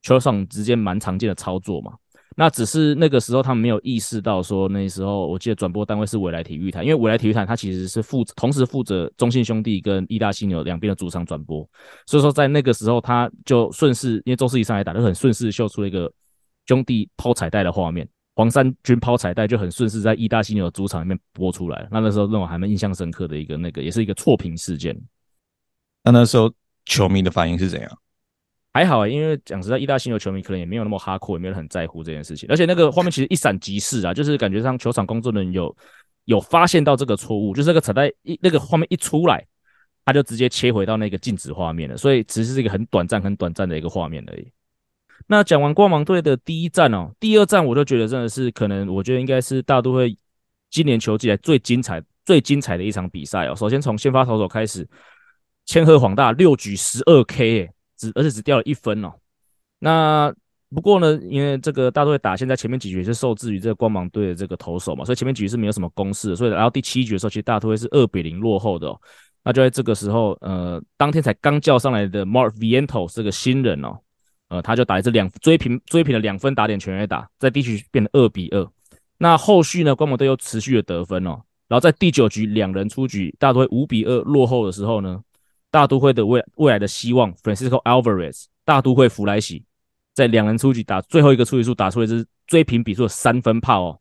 [0.00, 1.92] 球场之间蛮常见的操作嘛。
[2.36, 11.68] 那只是那个时候他们没有意识到，说那时候我记得转播单位是未来体育台，因为未来体育台它其实是负同时负责中信兄弟跟义大犀牛两边的主场转播，
[12.06, 16.12] 所以说在那个时候他就顺势，因为周世仪上来打就很顺势秀出了一个
[16.66, 24.96] 兄弟抛彩带的画面，黄衫军抛彩带就很顺势在义大犀牛的主场里面播出来，那那时候让我还蛮印象深刻的一个那个也是一个错评事件。
[26.04, 26.52] 那那时候
[26.84, 27.98] 球迷的反应是怎样？
[28.74, 32.48] 还好啊，因为讲实在，一大犀牛球迷可能也没有那么哈酷，也没有很在乎这件事情。
[32.48, 35.76] 而且那个画面其实一闪即逝啊， 就是感觉上球场工作人员有
[36.24, 39.46] 有发现到这个错误，就是那个彩带一那个画面一出来，
[40.06, 41.98] 他就直接切回到那个静止画面了。
[41.98, 44.50] 所以只是一个很短暂、很短暂的一个画面而已。
[45.26, 50.16] 那讲完光芒队的第一战哦，第二战我就觉得真的是可能，我觉得应该是大都会
[50.70, 53.54] 今年球季来最精彩、最精彩的一场比赛哦。
[53.54, 54.88] 首先从先发投手开始，
[55.66, 57.70] 千贺滉大六局十二 K。
[58.08, 59.12] 只而且只掉了一分哦。
[59.78, 60.34] 那
[60.74, 66.34] 不过呢，因为这个大都会打现在前面几局是受制于这个光芒队的这个投手嘛，所以前面几局是没有什么攻势。
[66.34, 68.98] 所以来到第七局的时候，其实大都会是二比零落后的哦。
[69.44, 73.98] 那就在这个时候，呃，当天才刚叫上来的 Mark Vientos 这个新人哦，
[74.48, 78.66] 呃，他就打一支两追平追平了两分打点全垒打，在第七局变得二比二。
[79.18, 81.42] 那后续呢，光芒队又持续的得分哦。
[81.68, 85.22] 然后在第九局两人出局，大都会五比二落后的时候呢。
[85.72, 89.64] 大都会的未未来的希望，Francisco Alvarez，大都会弗莱喜，
[90.12, 93.98] 在两人出局打最后一个出局数打出了一支追平比数的三分炮哦，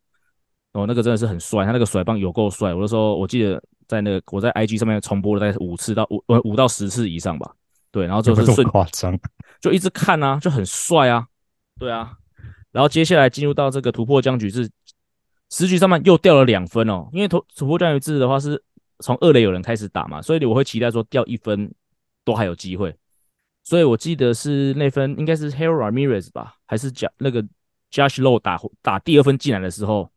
[0.73, 2.73] 哦，那个真的是很帅，他那个甩棒有够帅。
[2.73, 7.49] 我就说，我记得在那个我在 IG 上面重播了大概五次到五呃五到十次以上吧，
[7.89, 9.17] 对，然后就是顺夸张，
[9.61, 11.25] 就一直看啊，就很帅啊，
[11.79, 12.11] 对啊，
[12.73, 14.69] 然后接下来进入到这个突破僵局是
[15.49, 18.61] 十局上半又掉了两分哦，因为突突破僵局制的话是。
[19.01, 21.73] 从二垒有人开始打嘛，所以我会期待说掉一分
[22.23, 22.95] 都还有机会。
[23.63, 27.43] 所以我记得是那分应该是 Harold Ramirez 吧，还是讲那个
[27.91, 30.09] Josh Low 打打第二分进来的时候，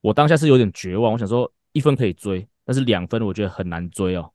[0.00, 1.12] 我当下是有点绝望。
[1.12, 4.30] 我想说一分可以追，但是两分我觉得很难追哦。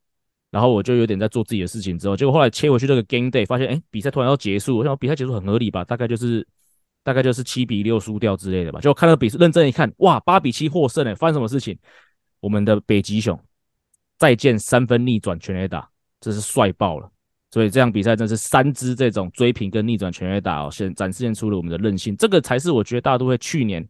[0.50, 6.48] 然后我就有点在做自己的事情，之后结果后来切回去这个 Game Day，发现哎比赛突然要结束，我想比赛结束很合理吧，大概就是
[7.04, 8.80] 大概就是七比六输掉之类的吧。
[8.80, 11.78] 结果看到比赛认真一看，哇八比七获胜哎，发生什么事情？
[12.40, 13.40] 我们的北极熊
[14.18, 17.10] 再见三分逆转全垒打，这是帅爆了！
[17.52, 22.16] 所以这场比赛真是三支这种追平跟逆转全垒打哦，现展现出了我们的韧性。
[22.16, 23.88] 这个才是我觉得大都会去年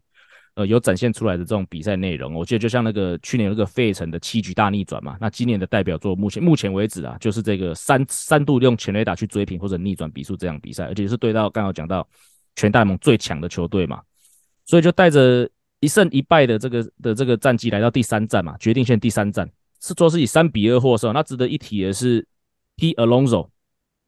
[0.55, 2.33] 呃有展现出来的这种比赛内容。
[2.33, 12.07] 我觉得就像那个去年那个费城的七局大逆转嘛，那今年的代表作目前目前为止啊，就是这个三三度用全垒打去追平或者逆转比数这样比赛，而且是对到刚刚讲到
[12.55, 14.01] 全大盟最强的球队嘛，
[14.65, 15.49] 所以就带着。
[15.79, 19.49] 一胜一败的这个的这个战绩来到第三战嘛，决定线第三战，
[19.81, 21.13] 是说是以三比二获胜。
[21.13, 22.25] 那值得一提的是
[22.75, 23.49] ，P Alonso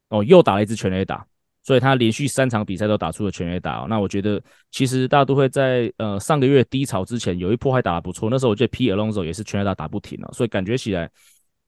[0.08, 1.26] 哦，又打了一支全垒打，
[1.62, 3.86] 所以他连续三场比赛都打出了全垒打。
[3.88, 11.10] 那我觉得其实大都会在呃上个月低潮之前有一波还打得不错，那时候我觉得 P Alonso 也是全垒打打不停哦，所以感觉起来，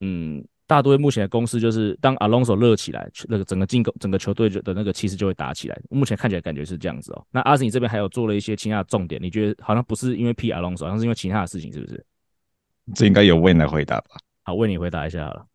[0.00, 0.44] 嗯。
[0.66, 5.78] 大都会目前的公司就是，当 Alonso 热起来，那个整个进攻、整个球队的那个气势就会打起来。
[5.90, 7.26] 目前看起来感觉是这样子哦。
[7.30, 12.06] 那阿斯，你这边还有做了一些其他的重点，你觉得好像不是因为 P Alonso，好像是因为其他的事情，是不是？
[12.94, 14.16] 这应该有 Wayne 来回答吧。
[14.42, 15.46] 好，问你回答一下好了。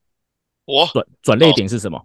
[0.66, 2.03] 我转转泪点是什么？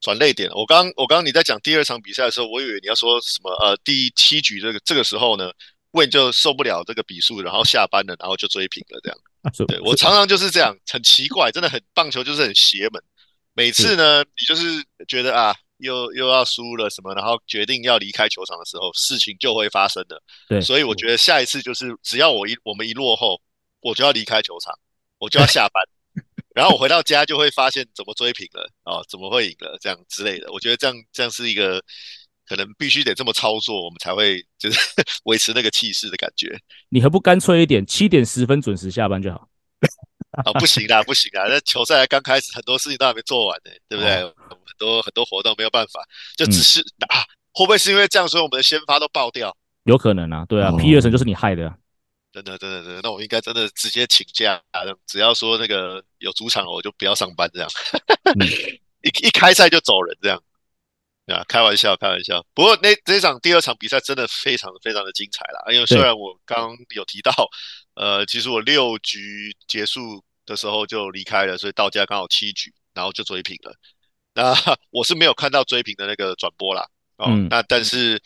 [0.00, 3.50] 转泪点，我刚我刚你在讲第二场比赛的时候，我以为你要说什么？
[3.64, 5.50] 呃，第七局这个这个时候呢
[5.92, 9.18] ，Wayne 就受不了这个比数，然后下班了，然后就追平了这样。
[9.66, 13.02] 对，我常常就是这样，很奇怪，真的很棒球就是很邪门。
[13.54, 20.22] 每次呢，你就是觉得啊，又又要输了什么，然后决定要离开球场的时候，事情就会发生了。
[20.48, 23.40] 对，所以我觉得下一次就是只要我一我们一落后，
[23.80, 24.72] 我就要离开球场，
[25.18, 25.84] 我就要下班，
[26.54, 30.50] 然后我回到家就会发现怎么追平了啊，怎么会赢了这样之类的。
[30.50, 31.82] 我觉得这样这样是一个
[32.52, 34.78] 可能必须得这么操作，我们才会就是
[35.24, 36.54] 维持那个气势的感觉。
[36.90, 39.48] 你何不干脆一点，七点十分准时下班就好？
[40.44, 41.46] 啊，不行啦，不行啦！
[41.48, 44.16] 那球赛刚开始，很多事情都还没做完呢，对不对？
[44.20, 46.02] 哦、很多很多活动没有办法，
[46.36, 47.24] 就只是、嗯、啊，
[47.54, 49.56] 会不会是因为这样，所以我们的先发都爆掉？
[49.84, 51.74] 有可能啊，对啊，皮尔森就是你害的、啊，
[52.34, 53.00] 真的，真的，真的。
[53.02, 54.62] 那我应该真的直接请假，
[55.06, 57.70] 只要说那个有主场，我就不要上班，这样。
[58.38, 58.46] 嗯、
[59.00, 60.38] 一一开赛就走人，这样。
[61.32, 62.44] 啊，开玩笑，开玩笑。
[62.54, 67.32] 不过那这场第二场比赛真的非常非常的精彩啦，因为虽然我刚有提到，
[67.94, 73.74] 呃，其实我六局结束的时候就离开了，所以到家刚好七局，然后就追平了。
[74.34, 74.54] 那
[74.90, 78.20] 我是没有看到追平的那个转播啦，哦，嗯、那但是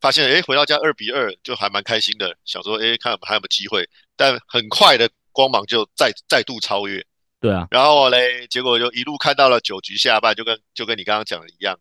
[0.00, 7.04] 发现哎回到家二比二就还蛮开心的，想说哎看还有没有机会，但很快的光芒就再再度超越。
[7.40, 11.76] 对啊，然后嘞，结果就一路看到了九局下半，就跟就跟你刚刚讲的一样。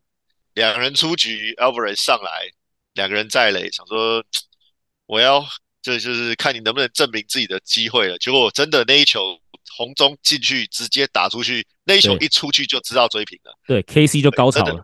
[0.54, 2.50] 两人出局，Alvarez 上来，
[2.94, 4.24] 两个人再垒，想说
[5.06, 5.46] 我要
[5.82, 8.18] 这就是看你能不能证明自己的机会了。
[8.18, 9.40] 结果真的那一球
[9.78, 13.58] 红中进去，直接打出去，那一球一出去就知道追平了。
[13.66, 14.84] 对，KC 就高潮了。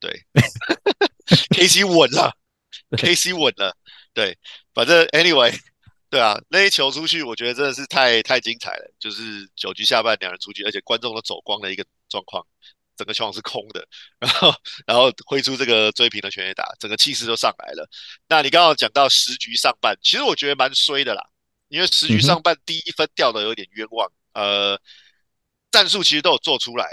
[0.00, 0.24] 对，
[1.56, 2.32] KC 稳了
[2.90, 3.76] ，KC 稳了。
[4.12, 4.36] 对，
[4.74, 5.54] 反正 anyway，
[6.10, 8.90] 对啊，那一球出去，我觉得真的是太太精彩了。
[8.98, 12.46] 就是九局下半两人出局，而且观众都走光的一个状况。
[12.96, 13.86] 整个球场是空的，
[14.18, 14.54] 然后
[14.86, 17.88] 然后挥出这个追平的全垒打，整个气势就上来了。
[18.28, 21.22] 那你刚刚讲到十局上半，其实我觉得蛮衰的啦，
[21.68, 24.10] 因为十局上半第一分掉的有点冤枉。
[24.32, 24.80] 嗯、呃，
[25.70, 26.86] 战术其实都有做出来，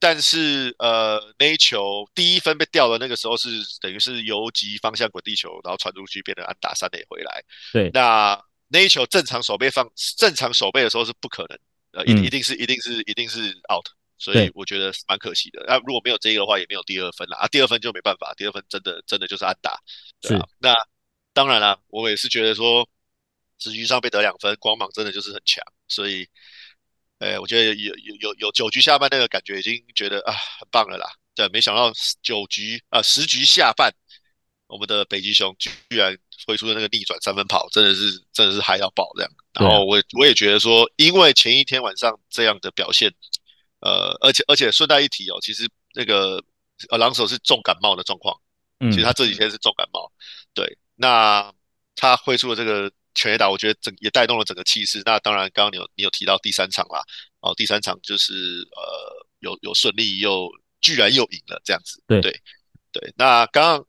[0.00, 3.48] 但是呃那一球第一分被掉的那个时候是
[3.80, 7.40] 等于是游击方向滚地球，然后传出去变成安打三垒回来。
[7.72, 8.36] 对，那
[8.66, 11.58] 那一球正常守备放正常守备的时候是不可能，
[11.92, 13.86] 呃，一一定是一定是一定是 out。
[14.18, 15.64] 所以我觉得蛮可惜的。
[15.66, 17.46] 那如果没有这个的话，也没有第二分了啊。
[17.46, 19.78] 第二分就没办法，第二分真的真的就是安打，
[20.20, 20.44] 对啊。
[20.58, 20.74] 那
[21.32, 22.88] 当然啦，我也是觉得说，
[23.58, 25.62] 十局上被得两分，光芒真的就是很强。
[25.86, 26.26] 所以，
[27.20, 31.06] 哎，我觉得有有有有九局下半那个感觉，已经觉得啊很棒了啦。
[31.36, 33.88] 对，没想到九局啊十局下半，
[34.66, 39.30] 我们的北极熊居然挥出的那个逆转三分跑，真的是真的是嗨到爆这样。
[39.52, 43.14] 然后我我也觉得说，因为前一天晚上这样的表现。
[43.80, 46.42] 呃，而且而且顺带一提哦，其实那个
[46.90, 48.36] 呃，狼手是重感冒的状况，
[48.80, 50.10] 嗯，其实他这几天是重感冒，
[50.52, 51.52] 对，那
[51.94, 55.00] 他挥出了这个全垒打，我觉得整也带动了整个气势。
[55.04, 57.00] 那当然，刚刚你有你有提到第三场啦，
[57.40, 58.34] 哦，第三场就是
[58.76, 60.50] 呃，有有顺利又
[60.80, 62.32] 居然又赢了这样子，对对
[62.90, 63.14] 对。
[63.16, 63.86] 那刚刚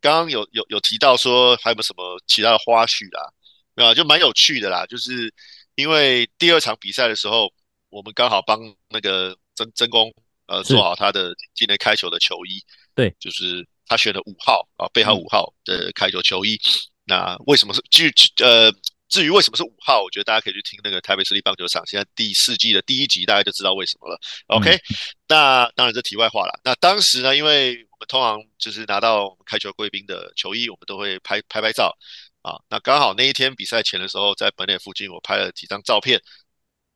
[0.00, 3.32] 刚刚有有有提到说还有没有什么其他的花絮啦？
[3.74, 5.34] 没有，就蛮有趣的啦，就是
[5.74, 7.52] 因为第二场比赛的时候。
[7.92, 10.10] 我们刚好帮那个曾曾公
[10.46, 12.58] 呃做好他的今年开球的球衣，
[12.94, 16.54] 对，就是他选了五号啊，背号五号的开球球衣。
[16.54, 18.10] 嗯、那为什么是至
[18.42, 18.72] 呃
[19.10, 20.02] 至于为什么是五号？
[20.02, 24.18] 我觉得大家可以去听那个台北市立棒球场现在第四季的第一集，大家就知道为什么了。
[24.46, 24.80] OK，、嗯、
[25.28, 26.58] 那当然这题外话了。
[26.64, 31.94] 那当时呢，因为我们通常就是拿到开球贵宾的球衣，我们都会拍拍拍照
[32.40, 32.56] 啊。
[32.70, 36.18] 那刚好那一天比赛前的时候，在本垒附近我拍了几张照片。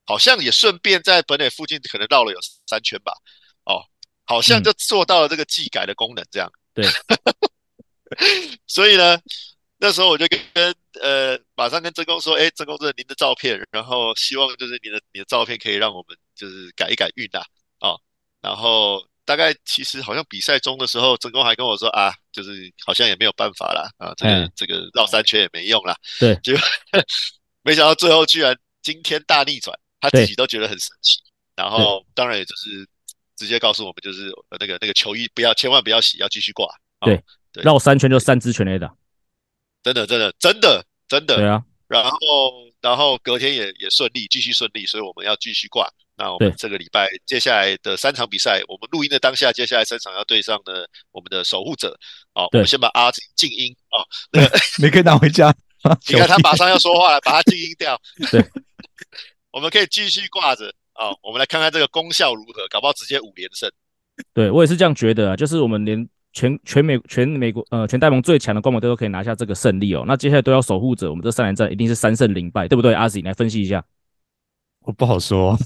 [0.07, 3.13] 好像也顺便在本垒附近可能绕了有三圈吧，
[3.65, 3.83] 哦，
[4.25, 6.51] 好像就做到了这个技改的功能，这样。
[6.75, 8.19] 嗯、对，
[8.67, 9.19] 所以呢，
[9.79, 17.43] 那时候我就跟跟呃，马上跟真公说，哎，真公，这是您的照片，然后希望就是你的你的照片可以让我们就是改一改运呐，
[17.81, 18.01] 哦，
[18.41, 26.53] 然后大概其实好像比赛中的时候，真公还跟我说啊，就是好像也没有办法啦，啊，这个、嗯、这个绕三圈也没用啦，对，就
[27.63, 29.77] 没想到最后居然惊天大逆转。
[30.01, 31.19] 他自己都觉得很神奇。
[31.55, 32.87] 然后当然也就是
[33.37, 34.31] 直接告诉我们，就是
[34.61, 36.69] 那个那个球衣不要，千万不要洗，要继续挂。
[37.01, 37.23] 对
[37.53, 38.95] 对，绕三圈就三支全垒打，
[39.83, 41.37] 真的真的真的真的。
[41.37, 42.19] 对啊，然后
[42.81, 45.89] 然后隔天也也顺利，继续顺利，所以我们要继续挂。
[46.19, 51.95] 那我们这个礼拜接下来的三场比赛，我们录音的当下，接下来三场要对上的我们的守护者。
[52.33, 54.01] 哦，我们先把阿吉静音哦，
[54.33, 55.55] 那个你可以拿回家。
[56.09, 58.01] 你看他马上要说话了，把他静音掉。
[58.33, 58.41] 对，
[59.57, 61.09] 我们可以继续挂着啊。
[61.23, 63.71] 我们来看看这个功效如何，搞不好直接五连胜。
[64.35, 70.05] 对我也是这样觉得啊，就是我们连全全美全美国呃全大盟最强的光芒队都可以拿下这个胜利哦。
[70.07, 72.93] 那接下来都要守护者，我们这三连战一定是三胜零败，对不对？
[72.93, 73.83] 阿吉来分析一下。
[74.81, 75.59] 我不好说。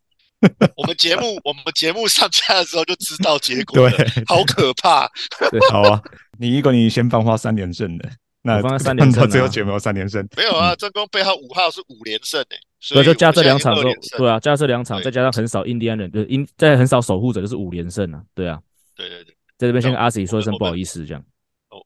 [0.76, 5.10] 我们节目， 我们节目上架的时候就知道结果了，对，好可怕。
[5.50, 6.02] 对，好啊，
[6.38, 8.10] 你一个你先放话三连胜的，
[8.42, 10.74] 那放三连 胜，最后节目三连胜，没有啊？
[10.74, 18.60] 正宫背号五号是五连胜诶，所以就加这两场之后，对啊，加这两场，再加上很少印第安人，就是印在很少守护者，就是五连胜啊，对啊，
[18.96, 21.24] 对对对，在这边先跟阿 Sir 说一声不好意思，这样。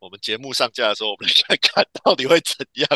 [0.00, 2.88] 我们节目上架的时候，我们来看看到底会怎样？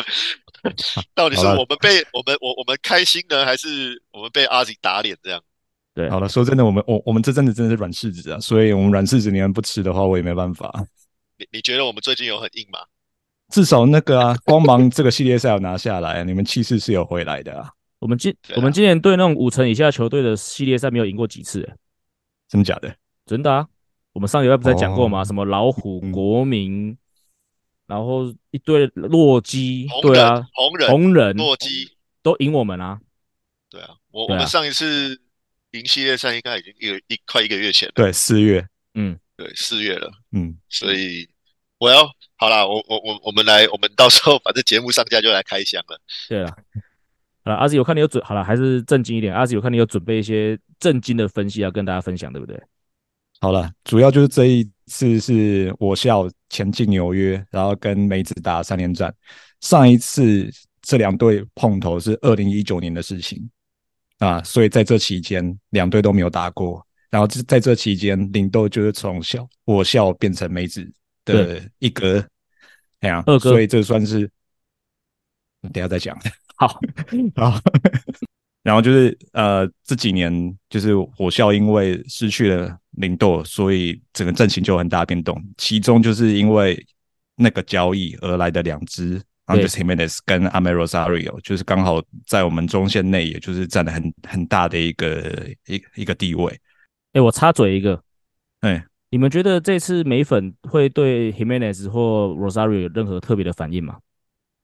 [1.15, 5.41] 到底是我们被我们我我们开心呢，还是我们被阿 Sir 打脸这样？
[5.93, 10.69] 对，好了，说真的，我们我我们这阵子真的是软柿子啊，所以我们软柿子你们不吃的话，我也没办法。
[11.37, 12.79] 你你觉得我们最近有很硬吗？
[13.51, 17.69] 至少那个啊，光芒这个系列赛要拿下来，你们气势是有回来的啊。
[17.99, 21.75] 我们今我们今年对那种五成以下球队的系列赛没有赢过几次，欸，
[22.49, 22.95] 真的假的？
[23.25, 23.67] 真的啊，
[24.13, 25.21] 我们上礼拜不是讲过吗？
[25.21, 26.97] 哦、什么老虎、国民，嗯、
[27.87, 31.91] 然后一堆洛基，红人对啊，红人、红人、洛基
[32.23, 32.99] 都赢我们啊。
[33.69, 35.21] 对啊，我我们上一次。
[35.71, 38.61] 赢系列赛应该已经一个一快一个月前了，对，四月，
[38.93, 41.25] 嗯，对，四月了，嗯，所以
[41.77, 42.05] 我要
[42.41, 46.49] 好啦，我我我我们来，我们到时候反正节目上架就来开箱了，对了，
[47.45, 52.59] 好了，阿 Sir 有看你有准，好了，还是正经一点，阿 Sir 有看你有准备一些正经的分析要跟大家分享，对不对？
[53.41, 59.13] 好了，主要就是这一次是我校前进纽约，然后跟梅子打三连战，
[59.59, 63.47] 上一次这两队碰头是二零一九年的事情。
[64.17, 66.83] 啊，所以在这期间，两队都没有打过。
[67.11, 70.91] 然后在这期间，领豆就是从校我校变成梅子
[71.25, 72.25] 的一哥，
[73.01, 74.29] 哎呀，二哥，所以这算是
[75.73, 76.17] 等下再讲。
[76.55, 76.79] 好，
[77.35, 77.59] 好。
[78.63, 80.31] 然后就是呃，这几年
[80.69, 85.43] 就是火校因为失去了零豆，所以整个阵型就有很大变动。
[85.57, 86.85] 其中就是因为
[87.35, 89.21] 那个交易而来的两支。
[89.47, 96.53] Andres Gimenez 跟 Amed Rosario 就是刚好在我们中线内，也就是占了很很大的一个一一个地位。
[96.53, 98.01] 哎、欸，我插嘴一个，
[98.61, 103.97] 哎、欸，你们觉得这次美粉会对 Himenez 或 Rosario 有任何特别的反应吗？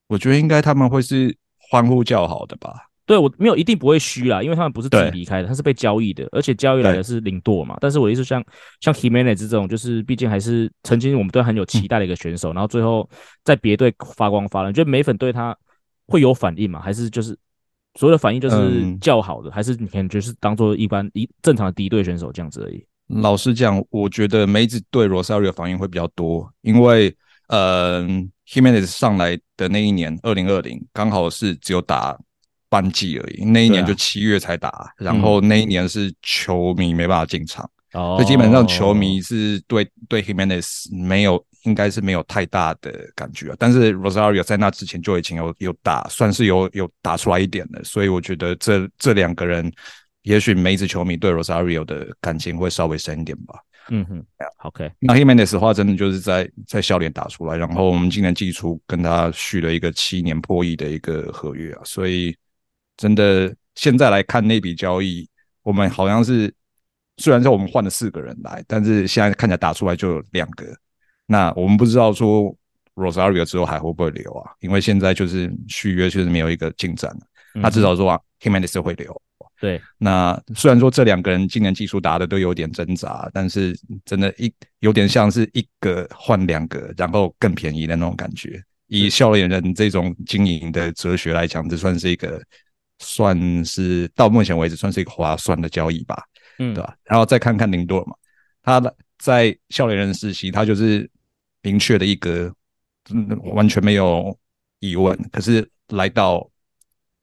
[0.08, 2.74] 我觉得应该他们会是欢呼叫好的吧。
[3.04, 7.76] 对，我没有一定不会虚啦，因为他们不是自己离开的，他是被交易的，而且交易来的是零舵嘛。
[7.80, 8.42] 但是我的意思像
[8.80, 13.08] 像 Himenez 这种，就是毕竟还是曾经我们都很有期待的一个选手，嗯、然后最后
[13.44, 15.56] 在别队发光发热，你觉得美粉对他
[16.06, 16.80] 会有反应吗？
[16.80, 17.36] 还是就是
[17.94, 22.82] 所有的反应就是较好的，嗯、还是你可能就是当做一般一正常的敌对选手这样子而已？
[23.08, 27.14] 老实讲，我觉得梅子对 Rosario 反应会比较多，因为
[27.48, 28.02] 呃
[28.46, 32.18] ，Himenez 上来的那一年二零二零刚好是只有打。
[32.70, 43.56] 半季而已，那一年就七月才打，啊、然后那一年是球迷没办法进场，嗯、所以基本上球迷是对、哦、对 Himenez 没有，应该是没有太大的感觉。
[43.58, 49.72] 但是 Rosario 在那之前就已经有有打，算是有有打出来一点的，所以我觉得这这两个人，
[50.28, 53.60] 也许梅子球迷对 Rosario 的感情会稍微深一点吧。
[53.90, 54.24] 嗯哼
[54.64, 54.90] ，OK。
[54.98, 62.36] 那 Gimenez 的话，真的就是在在笑脸打出来，然后我们今年季初跟他续了一个七年破亿的一个合约啊，所以。
[63.00, 65.24] 真的，现在来看那笔交易，
[65.62, 66.52] 我们好像是
[67.18, 70.66] 虽然说我们换了四个人来，但是现在看起来打出来就有两个。
[71.24, 72.52] 那我们不知道说
[72.96, 74.50] Rosario 之后还会不会留啊？
[74.58, 77.16] 因为现在就是续约确实没有一个进展。
[77.62, 79.22] 他至少说啊 Gimenez 会留。
[79.60, 79.80] 对。
[79.98, 88.62] 那虽然说这两个人今年技术打的都有点挣扎，但是真的，一有点像是一个换两个，然后更便宜的那种感觉。
[88.86, 92.42] 以笑脸人这种经营的哲学来讲，这算是一个。
[93.00, 96.20] 算是到目前为止算是一个划算的交易吧，
[96.58, 96.96] 嗯，对吧？
[97.04, 98.12] 然后再看看林多尔嘛，
[98.60, 101.08] 他在笑脸人时期，他就是
[101.62, 102.52] 明确的一个，
[103.54, 104.36] 完全没有
[104.80, 105.16] 疑问。
[105.30, 106.50] 可是来到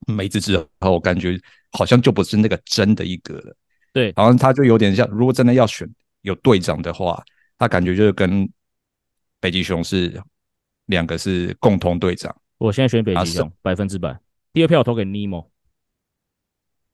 [0.05, 1.39] 梅子之后，我感觉
[1.71, 3.55] 好像就不是那个真的一个了。
[3.93, 5.89] 对，好像他就有点像，如果真的要选
[6.21, 7.23] 有队长的话，
[7.57, 8.49] 他感觉就是跟
[9.39, 10.21] 北极熊是
[10.87, 12.35] 两个是共同队长。
[12.57, 14.17] 我现在选北极熊，百分之百。
[14.53, 15.49] 第二票我投给尼莫。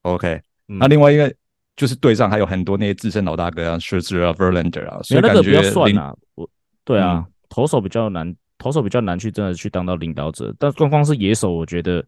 [0.02, 1.32] OK，那、嗯、另外一个
[1.76, 6.14] 就是队上还有很多那些资深老大哥啊，Scherzer 啊，Verlander 啊，所以感觉那个不要算啊。
[6.34, 6.48] 我
[6.84, 10.54] 对啊，嗯、投手比较难，投手比较难去真的去当到领导者。
[10.58, 12.04] 但光光是野手，我觉得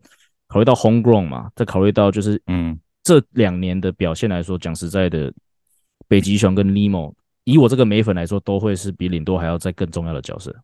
[0.54, 5.34] 考虑到 Homegrown 嘛，再考虑到就是嗯，这两年的表现来说，讲实在的，
[6.06, 10.54] 北极熊跟 Nimmo，以我这个美粉来说，都会是比领舵还要再更重要的角色。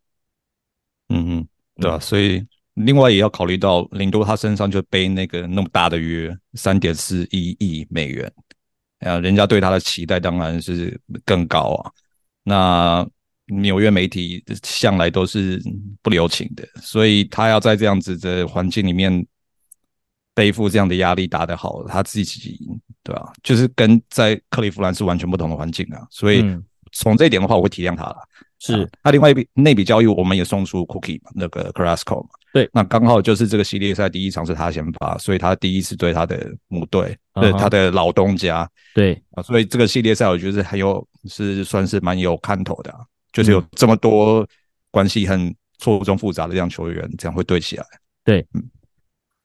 [1.09, 2.47] 嗯嗯，对啊，所以。
[2.75, 8.33] 另外也要考虑到领多他身上就背那个那么大的约，三点四一亿美元，
[9.01, 11.91] 啊，人家对他的期待当然是更高啊。
[12.45, 13.07] 那
[13.47, 15.61] 纽约媒体向来都是
[16.01, 19.27] 不留情的，所以他要在这样子的环境里面
[20.41, 22.59] 背负这样的压力打得好，他自己
[23.05, 23.31] 对吧？
[23.43, 26.01] 就是跟在克利夫兰是完全不同的环境啊。
[26.09, 26.43] 所以
[26.93, 28.17] 从这一点的话，我会体谅他了。
[28.59, 32.31] 是，那、啊、另外一笔那笔交易，我们也送出 Cookie 嘛，那个 Carrasco 嘛。
[32.55, 37.59] 对，那刚好就是这个系列赛第一场是他先发，所以他第一次对他的母队，对、uh -huh.
[37.59, 43.01] 他的老东家，对啊，所以这个系列赛我觉得还有是算是蛮有看头的、啊，
[43.35, 44.47] 就是有这么多
[44.91, 47.85] 关系很错综复杂的这样球员，这样会对起来。
[48.25, 48.63] 对，嗯，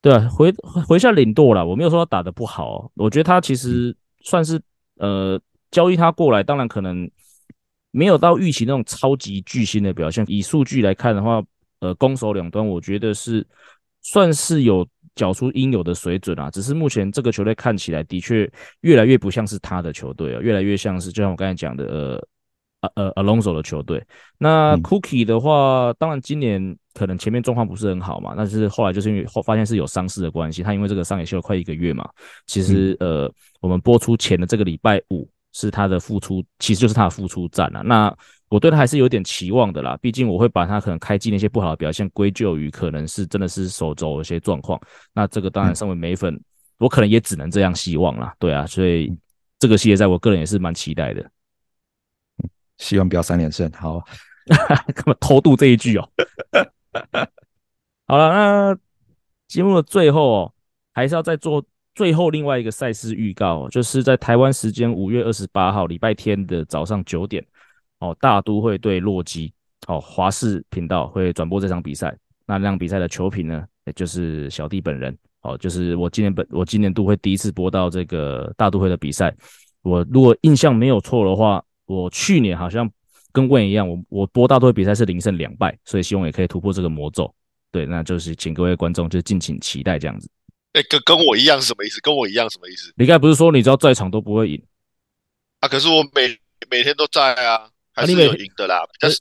[0.06, 0.53] 对啊，回
[0.88, 4.62] 回下领舵了，我没有说他打得不好，我觉得他其实算是、
[4.99, 5.41] 呃
[5.72, 7.10] 交易他过来，当然可能
[7.89, 11.43] 没有到预期那种超级巨星的表现，以数据来看的话。
[11.80, 13.45] 呃，攻守两端，我觉得是
[14.01, 16.49] 算是有缴出应有的水准啊。
[16.49, 18.49] 只是目前这个球队看起来的确
[18.82, 22.28] 越来越不像是他的球队啊，越来越像是就像我刚才讲的，呃
[22.95, 24.03] 呃呃，Alonso 的球队。
[24.38, 32.07] 那 Cookie 的话，当然今年可能前面状况不是很好嘛，但是后来就是因为后发现是有伤势的关系，他因为这个伤也休了快一个月嘛。
[32.47, 33.31] 其实呃，
[33.61, 37.81] 我们播出前的这个礼拜五是他的复出，其实就是他的复出战啊。
[37.81, 38.15] 那
[38.49, 44.79] 我对他还是有点期望的啦，毕竟我会把他可能开季那些不好的表现归咎于可能是真的是手肘有些状况。
[45.13, 46.41] 那这个当然身为美粉，嗯，
[46.79, 48.33] 我可能也只能这样希望啦。
[48.38, 49.11] 对啊，所以
[49.59, 51.25] 这个系列赛我个人也是蛮期待的。
[52.78, 54.03] 希望不要三连胜，好，
[54.93, 56.09] 干嘛偷渡这一句哦？
[58.07, 58.78] 好了，那
[59.47, 60.53] 节目的最后哦，
[60.93, 61.63] 还是要再做
[61.93, 67.45] 最后另外一个赛事预告，就是在台湾时间五月二十八号礼拜天的早上九点。
[67.99, 69.53] 哦，大都会对洛基，
[69.88, 72.13] 哦，华视频道会转播这场比赛。
[72.45, 79.34] 那那场比赛的球评呢，也就是小弟本人，哦，就是我今年本我今年度会第一次播到这个大都会的比赛。
[79.82, 82.89] 我如果印象没有错的话，我去年好像
[83.31, 87.33] 跟 Wayne 一样，我我播大都会比赛是零胜两败，所以希望也可以突破这个魔咒。
[87.71, 90.29] 对，那就是请各位观众就敬请期待这样子。
[90.73, 91.99] 哎、欸，跟跟我一样是什么意思？
[92.01, 92.93] 跟我一样什么意思？
[92.97, 94.63] 你刚才不是说你知道在场都不会赢
[95.59, 95.67] 啊？
[95.67, 96.38] 可是我每
[96.69, 97.69] 每天都在啊。
[97.97, 99.17] 还是有赢的啦，但是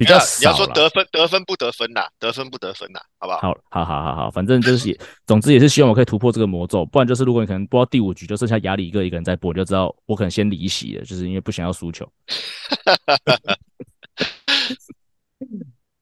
[0.00, 0.38] 比较少。
[0.40, 3.40] 你要说得分，得分不得分呐，得分不得分呐，好不好？
[3.40, 6.86] 好，好，好，好，好，反正就是， 总之也是希望我可以突破这个魔咒。
[6.86, 12.10] 不然就是，如果你可能播到第五局就剩下亚里一个一个人在播，你就知道我可能先离席了，就是因为不想要输球。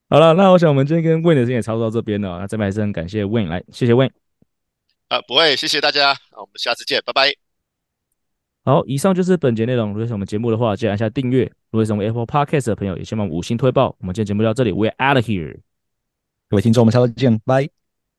[0.09, 2.39] 好了，那我想我们今天跟 Wayne 的时间也差不多到这边了。
[2.39, 4.13] 那这边还是很感谢 Wayne 来，谢谢 Wayne。
[5.09, 6.15] 啊，不会，谢谢大家。
[6.31, 7.48] 那我们下次见，拜拜。
[8.69, 9.89] 好，以上就是本节内容。
[9.89, 11.51] 如果喜欢我们节目的话，记得按下订阅。
[11.71, 13.97] 如果是我们 Apple Podcast 的朋友，也希望五星推爆。
[13.99, 15.57] 我们今天节目就到这里，We're out of here。
[16.51, 17.78] 各位听众，我们下次见，拜。